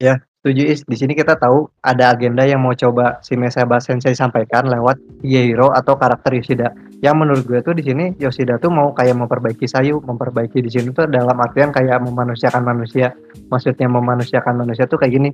Ya, 0.00 0.20
Setuju 0.40 0.72
Is, 0.72 0.80
di 0.88 0.96
sini 0.96 1.12
kita 1.12 1.36
tahu 1.36 1.68
ada 1.84 2.16
agenda 2.16 2.48
yang 2.48 2.64
mau 2.64 2.72
coba 2.72 3.20
si 3.20 3.36
Meseba 3.36 3.76
Sensei 3.76 4.16
sampaikan 4.16 4.72
lewat 4.72 4.96
Hiro 5.20 5.68
atau 5.68 6.00
karakter 6.00 6.32
Yoshida. 6.32 6.72
Yang 7.04 7.16
menurut 7.20 7.44
gue 7.44 7.60
tuh 7.60 7.76
di 7.76 7.84
sini 7.84 8.16
Yoshida 8.16 8.56
tuh 8.56 8.72
mau 8.72 8.96
kayak 8.96 9.20
memperbaiki 9.20 9.68
Sayu, 9.68 10.00
memperbaiki 10.00 10.64
di 10.64 10.72
sini 10.72 10.96
tuh 10.96 11.12
dalam 11.12 11.36
artian 11.36 11.68
kayak 11.76 12.00
memanusiakan 12.08 12.64
manusia. 12.64 13.12
Maksudnya 13.52 13.84
memanusiakan 13.92 14.64
manusia 14.64 14.88
tuh 14.88 14.96
kayak 14.96 15.12
gini. 15.12 15.28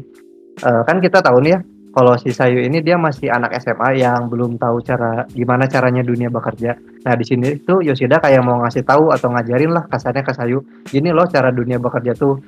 Uh, 0.66 0.82
kan 0.82 0.98
kita 0.98 1.22
tahu 1.22 1.38
nih 1.38 1.54
ya, 1.54 1.58
kalau 1.94 2.18
si 2.18 2.34
Sayu 2.34 2.66
ini 2.66 2.82
dia 2.82 2.98
masih 2.98 3.30
anak 3.30 3.62
SMA 3.62 4.02
yang 4.02 4.26
belum 4.26 4.58
tahu 4.58 4.82
cara 4.82 5.22
gimana 5.30 5.70
caranya 5.70 6.02
dunia 6.02 6.34
bekerja. 6.34 6.74
Nah 7.06 7.14
di 7.14 7.22
sini 7.22 7.62
tuh 7.62 7.78
Yoshida 7.78 8.18
kayak 8.18 8.42
mau 8.42 8.58
ngasih 8.58 8.82
tahu 8.82 9.14
atau 9.14 9.30
ngajarin 9.30 9.70
lah 9.70 9.86
kasarnya 9.86 10.26
ke 10.26 10.34
Sayu, 10.34 10.66
gini 10.90 11.14
loh 11.14 11.30
cara 11.30 11.54
dunia 11.54 11.78
bekerja 11.78 12.10
tuh 12.18 12.42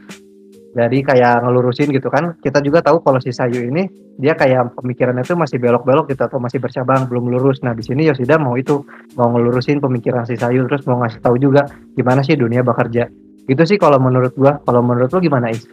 jadi 0.76 0.98
kayak 1.00 1.34
ngelurusin 1.44 1.88
gitu 1.92 2.12
kan 2.12 2.36
kita 2.44 2.60
juga 2.60 2.84
tahu 2.84 3.00
kalau 3.00 3.20
si 3.20 3.32
Sayu 3.32 3.68
ini 3.68 3.88
dia 4.20 4.36
kayak 4.36 4.76
pemikirannya 4.76 5.24
itu 5.24 5.38
masih 5.38 5.56
belok-belok 5.56 6.12
gitu 6.12 6.22
atau 6.26 6.36
masih 6.42 6.60
bercabang 6.60 7.08
belum 7.08 7.32
lurus 7.32 7.64
nah 7.64 7.72
di 7.72 7.80
sini 7.80 8.04
Yoshida 8.08 8.36
mau 8.36 8.58
itu 8.58 8.84
mau 9.16 9.32
ngelurusin 9.32 9.80
pemikiran 9.80 10.28
si 10.28 10.36
Sayu 10.36 10.68
terus 10.68 10.84
mau 10.84 11.00
ngasih 11.00 11.24
tahu 11.24 11.40
juga 11.40 11.64
gimana 11.96 12.20
sih 12.20 12.36
dunia 12.36 12.60
bekerja 12.60 13.08
gitu 13.48 13.62
sih 13.64 13.80
kalau 13.80 13.96
menurut 13.96 14.36
gua 14.36 14.60
kalau 14.62 14.84
menurut 14.84 15.08
lu 15.08 15.24
gimana 15.24 15.48
Is? 15.48 15.64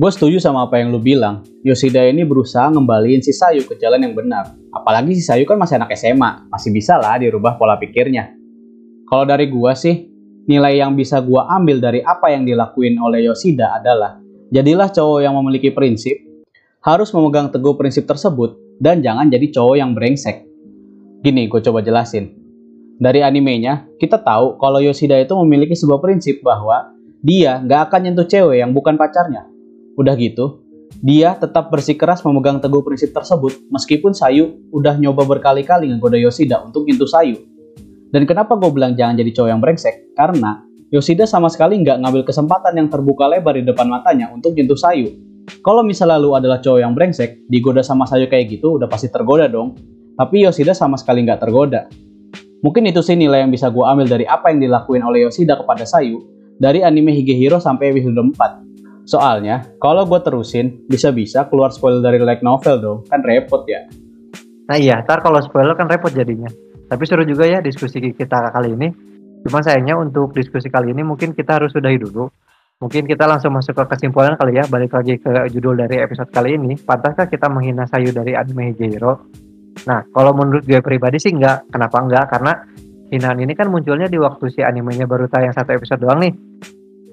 Gue 0.00 0.08
setuju 0.08 0.40
sama 0.40 0.64
apa 0.64 0.80
yang 0.80 0.96
lu 0.96 0.96
bilang. 0.96 1.44
Yoshida 1.60 2.08
ini 2.08 2.24
berusaha 2.24 2.72
ngembaliin 2.72 3.20
si 3.20 3.36
Sayu 3.36 3.68
ke 3.68 3.76
jalan 3.76 4.00
yang 4.00 4.16
benar. 4.16 4.48
Apalagi 4.72 5.12
si 5.12 5.20
Sayu 5.20 5.44
kan 5.44 5.60
masih 5.60 5.76
anak 5.76 5.92
SMA, 5.92 6.48
masih 6.48 6.72
bisa 6.72 6.96
lah 6.96 7.20
dirubah 7.20 7.60
pola 7.60 7.76
pikirnya. 7.76 8.32
Kalau 9.04 9.28
dari 9.28 9.52
gua 9.52 9.76
sih, 9.76 10.08
nilai 10.50 10.82
yang 10.82 10.98
bisa 10.98 11.22
gue 11.22 11.38
ambil 11.38 11.78
dari 11.78 12.02
apa 12.02 12.34
yang 12.34 12.42
dilakuin 12.42 12.98
oleh 12.98 13.30
Yoshida 13.30 13.78
adalah 13.78 14.18
jadilah 14.50 14.90
cowok 14.90 15.22
yang 15.22 15.38
memiliki 15.38 15.70
prinsip, 15.70 16.18
harus 16.82 17.14
memegang 17.14 17.54
teguh 17.54 17.78
prinsip 17.78 18.10
tersebut, 18.10 18.58
dan 18.82 18.98
jangan 18.98 19.30
jadi 19.30 19.46
cowok 19.54 19.76
yang 19.78 19.94
brengsek. 19.94 20.42
Gini, 21.22 21.46
gue 21.46 21.60
coba 21.62 21.86
jelasin. 21.86 22.34
Dari 22.98 23.22
animenya, 23.22 23.86
kita 24.02 24.18
tahu 24.18 24.58
kalau 24.58 24.82
Yoshida 24.82 25.22
itu 25.22 25.38
memiliki 25.38 25.78
sebuah 25.78 26.02
prinsip 26.02 26.42
bahwa 26.42 26.90
dia 27.22 27.62
nggak 27.62 27.86
akan 27.86 28.00
nyentuh 28.10 28.26
cewek 28.26 28.58
yang 28.58 28.74
bukan 28.74 28.98
pacarnya. 28.98 29.46
Udah 29.94 30.18
gitu, 30.18 30.66
dia 30.98 31.38
tetap 31.38 31.70
bersikeras 31.70 32.26
memegang 32.26 32.58
teguh 32.58 32.82
prinsip 32.82 33.14
tersebut 33.14 33.54
meskipun 33.70 34.10
Sayu 34.10 34.58
udah 34.74 34.98
nyoba 34.98 35.22
berkali-kali 35.22 35.86
ngegoda 35.94 36.18
Yoshida 36.18 36.58
untuk 36.66 36.90
nyentuh 36.90 37.06
Sayu. 37.06 37.38
Dan 38.10 38.26
kenapa 38.26 38.58
gue 38.58 38.70
bilang 38.74 38.98
jangan 38.98 39.14
jadi 39.14 39.30
cowok 39.30 39.50
yang 39.50 39.62
brengsek? 39.62 40.14
Karena 40.18 40.66
Yoshida 40.90 41.22
sama 41.22 41.46
sekali 41.46 41.78
nggak 41.78 42.02
ngambil 42.02 42.22
kesempatan 42.26 42.74
yang 42.74 42.90
terbuka 42.90 43.30
lebar 43.30 43.54
di 43.54 43.62
depan 43.62 43.86
matanya 43.86 44.34
untuk 44.34 44.58
nyentuh 44.58 44.74
Sayu. 44.74 45.14
Kalau 45.62 45.86
misalnya 45.86 46.18
lu 46.18 46.34
adalah 46.34 46.58
cowok 46.58 46.82
yang 46.82 46.98
brengsek, 46.98 47.46
digoda 47.46 47.86
sama 47.86 48.10
Sayu 48.10 48.26
kayak 48.26 48.50
gitu 48.50 48.74
udah 48.74 48.90
pasti 48.90 49.06
tergoda 49.06 49.46
dong. 49.46 49.78
Tapi 50.18 50.42
Yoshida 50.42 50.74
sama 50.74 50.98
sekali 50.98 51.22
nggak 51.22 51.38
tergoda. 51.38 51.86
Mungkin 52.60 52.90
itu 52.90 53.00
sih 53.00 53.14
nilai 53.14 53.46
yang 53.46 53.54
bisa 53.54 53.70
gue 53.70 53.86
ambil 53.86 54.10
dari 54.10 54.26
apa 54.26 54.50
yang 54.50 54.60
dilakuin 54.66 55.06
oleh 55.06 55.30
Yoshida 55.30 55.54
kepada 55.54 55.86
Sayu 55.86 56.26
dari 56.58 56.82
anime 56.82 57.14
Higehiro 57.14 57.62
sampai 57.62 57.94
episode 57.94 58.18
4. 58.18 59.06
Soalnya, 59.08 59.64
kalau 59.80 60.04
gue 60.04 60.20
terusin, 60.20 60.84
bisa-bisa 60.86 61.48
keluar 61.48 61.72
spoiler 61.72 62.04
dari 62.04 62.20
like 62.20 62.44
novel 62.44 62.76
dong, 62.78 62.98
kan 63.08 63.24
repot 63.24 63.64
ya. 63.64 63.88
Nah 64.68 64.76
iya, 64.78 65.02
ntar 65.02 65.24
kalau 65.24 65.40
spoiler 65.40 65.72
kan 65.74 65.88
repot 65.88 66.12
jadinya. 66.12 66.46
Tapi 66.90 67.02
seru 67.06 67.22
juga 67.22 67.46
ya 67.46 67.62
diskusi 67.62 68.02
kita 68.02 68.50
kali 68.50 68.74
ini. 68.74 68.88
Cuma 69.46 69.62
sayangnya 69.62 69.94
untuk 69.94 70.34
diskusi 70.34 70.66
kali 70.66 70.90
ini 70.90 71.06
mungkin 71.06 71.32
kita 71.32 71.62
harus 71.62 71.70
sudahi 71.70 72.02
dulu. 72.02 72.26
Mungkin 72.80 73.04
kita 73.06 73.28
langsung 73.28 73.52
masuk 73.52 73.76
ke 73.76 73.84
kesimpulan 73.92 74.40
kali 74.40 74.56
ya, 74.56 74.64
balik 74.64 74.96
lagi 74.96 75.20
ke 75.20 75.52
judul 75.52 75.84
dari 75.84 76.00
episode 76.00 76.32
kali 76.32 76.56
ini. 76.56 76.80
Pantaskah 76.80 77.28
kita 77.28 77.46
menghina 77.52 77.84
Sayu 77.84 78.08
dari 78.10 78.32
anime 78.32 78.72
Higehiro? 78.72 79.28
Nah, 79.84 80.00
kalau 80.10 80.32
menurut 80.32 80.64
gue 80.64 80.80
pribadi 80.80 81.20
sih 81.20 81.30
enggak. 81.30 81.68
Kenapa 81.68 82.00
enggak? 82.00 82.32
Karena 82.32 82.56
hinaan 83.12 83.38
ini 83.38 83.52
kan 83.52 83.68
munculnya 83.68 84.08
di 84.08 84.16
waktu 84.16 84.48
si 84.48 84.60
animenya 84.64 85.04
baru 85.04 85.28
tayang 85.28 85.52
satu 85.52 85.76
episode 85.76 86.00
doang 86.00 86.24
nih. 86.24 86.32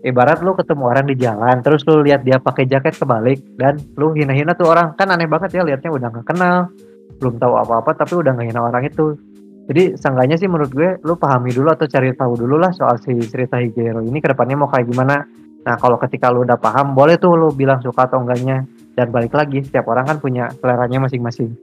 Ibarat 0.07 0.39
lu 0.39 0.55
ketemu 0.55 0.83
orang 0.87 1.05
di 1.09 1.15
jalan, 1.19 1.59
terus 1.59 1.83
lu 1.83 1.99
lihat 1.99 2.23
dia 2.23 2.39
pakai 2.39 2.63
jaket 2.63 2.95
kebalik 2.95 3.43
dan 3.59 3.75
lu 3.99 4.15
hina-hina 4.15 4.55
tuh 4.55 4.71
orang. 4.71 4.95
Kan 4.95 5.11
aneh 5.11 5.27
banget 5.27 5.51
ya 5.51 5.67
liatnya 5.67 5.91
udah 5.91 6.07
nggak 6.15 6.25
kenal, 6.31 6.71
belum 7.19 7.35
tahu 7.43 7.53
apa-apa 7.59 7.91
tapi 8.07 8.13
udah 8.23 8.39
ngehina 8.39 8.61
orang 8.63 8.87
itu. 8.87 9.19
Jadi 9.67 9.99
seenggaknya 9.99 10.39
sih 10.39 10.47
menurut 10.47 10.71
gue 10.71 10.89
lu 11.03 11.19
pahami 11.19 11.51
dulu 11.51 11.69
atau 11.75 11.85
cari 11.91 12.15
tahu 12.15 12.39
dulu 12.39 12.55
lah 12.55 12.71
soal 12.71 12.95
si 13.03 13.11
cerita 13.27 13.59
Higero 13.59 13.99
ini 13.99 14.23
ke 14.23 14.31
depannya 14.31 14.55
mau 14.55 14.71
kayak 14.71 14.87
gimana. 14.87 15.27
Nah 15.67 15.75
kalau 15.75 15.99
ketika 15.99 16.31
lu 16.31 16.47
udah 16.47 16.55
paham 16.55 16.95
boleh 16.95 17.19
tuh 17.19 17.35
lu 17.35 17.51
bilang 17.51 17.83
suka 17.83 18.07
atau 18.07 18.23
enggaknya. 18.23 18.63
Dan 18.97 19.13
balik 19.13 19.37
lagi 19.37 19.61
setiap 19.61 19.85
orang 19.93 20.09
kan 20.09 20.17
punya 20.17 20.49
seleranya 20.57 21.05
masing-masing. 21.05 21.53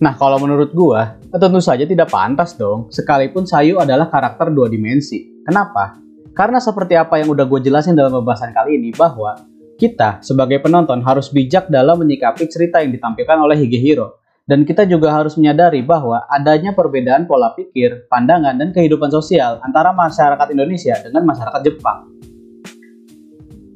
Nah, 0.00 0.16
kalau 0.16 0.40
menurut 0.40 0.72
gua, 0.72 1.20
tentu 1.28 1.60
saja 1.60 1.84
tidak 1.84 2.08
pantas 2.08 2.56
dong, 2.56 2.88
sekalipun 2.88 3.44
Sayu 3.44 3.76
adalah 3.76 4.08
karakter 4.08 4.48
dua 4.48 4.72
dimensi. 4.72 5.44
Kenapa? 5.44 6.00
Karena 6.32 6.56
seperti 6.56 6.96
apa 6.96 7.20
yang 7.20 7.30
udah 7.30 7.44
gue 7.44 7.60
jelasin 7.68 7.92
dalam 7.92 8.16
pembahasan 8.16 8.56
kali 8.56 8.80
ini, 8.80 8.96
bahwa 8.96 9.36
kita 9.76 10.24
sebagai 10.24 10.64
penonton 10.64 11.04
harus 11.04 11.28
bijak 11.28 11.68
dalam 11.68 12.00
menyikapi 12.00 12.48
cerita 12.48 12.80
yang 12.80 12.96
ditampilkan 12.96 13.36
oleh 13.36 13.60
Higehiro. 13.60 14.23
Dan 14.44 14.68
kita 14.68 14.84
juga 14.84 15.08
harus 15.08 15.40
menyadari 15.40 15.80
bahwa 15.80 16.28
adanya 16.28 16.76
perbedaan 16.76 17.24
pola 17.24 17.56
pikir, 17.56 18.04
pandangan, 18.12 18.60
dan 18.60 18.76
kehidupan 18.76 19.08
sosial 19.08 19.56
antara 19.64 19.96
masyarakat 19.96 20.52
Indonesia 20.52 21.00
dengan 21.00 21.24
masyarakat 21.24 21.60
Jepang. 21.64 22.12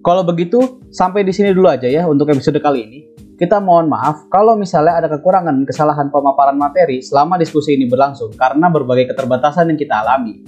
Kalau 0.04 0.28
begitu, 0.28 0.84
sampai 0.92 1.24
di 1.24 1.32
sini 1.32 1.56
dulu 1.56 1.72
aja 1.72 1.88
ya 1.88 2.04
untuk 2.04 2.28
episode 2.28 2.60
kali 2.60 2.84
ini. 2.84 3.00
Kita 3.40 3.64
mohon 3.64 3.88
maaf 3.88 4.28
kalau 4.28 4.60
misalnya 4.60 5.00
ada 5.00 5.08
kekurangan 5.08 5.64
kesalahan 5.64 6.12
pemaparan 6.12 6.58
materi 6.58 7.00
selama 7.00 7.40
diskusi 7.40 7.78
ini 7.78 7.88
berlangsung 7.88 8.36
karena 8.36 8.68
berbagai 8.68 9.14
keterbatasan 9.14 9.72
yang 9.72 9.78
kita 9.80 10.04
alami. 10.04 10.42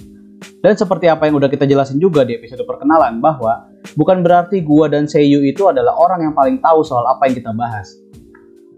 Dan 0.61 0.77
seperti 0.77 1.09
apa 1.09 1.25
yang 1.25 1.41
udah 1.41 1.49
kita 1.49 1.65
jelasin 1.65 1.97
juga 1.97 2.21
di 2.21 2.37
episode 2.37 2.61
perkenalan 2.69 3.17
bahwa 3.17 3.73
bukan 3.97 4.21
berarti 4.21 4.61
gua 4.61 4.85
dan 4.85 5.09
Seiyu 5.09 5.41
itu 5.41 5.65
adalah 5.65 5.97
orang 5.97 6.29
yang 6.29 6.33
paling 6.37 6.61
tahu 6.61 6.85
soal 6.85 7.09
apa 7.09 7.25
yang 7.25 7.41
kita 7.41 7.49
bahas. 7.55 8.00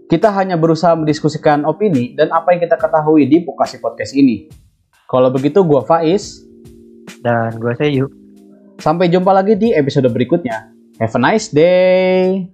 Kita 0.04 0.28
hanya 0.36 0.60
berusaha 0.60 0.92
mendiskusikan 0.92 1.64
opini 1.64 2.12
dan 2.12 2.28
apa 2.28 2.52
yang 2.52 2.60
kita 2.60 2.76
ketahui 2.76 3.24
di 3.24 3.40
Pukasi 3.40 3.80
Podcast 3.80 4.12
ini. 4.12 4.52
Kalau 5.08 5.32
begitu 5.32 5.64
gua 5.64 5.80
Faiz 5.80 6.44
dan 7.24 7.56
gua 7.56 7.72
Seiyu. 7.72 8.12
Sampai 8.76 9.08
jumpa 9.08 9.32
lagi 9.32 9.56
di 9.56 9.72
episode 9.72 10.10
berikutnya. 10.12 10.68
Have 11.00 11.16
a 11.16 11.20
nice 11.20 11.48
day. 11.48 12.44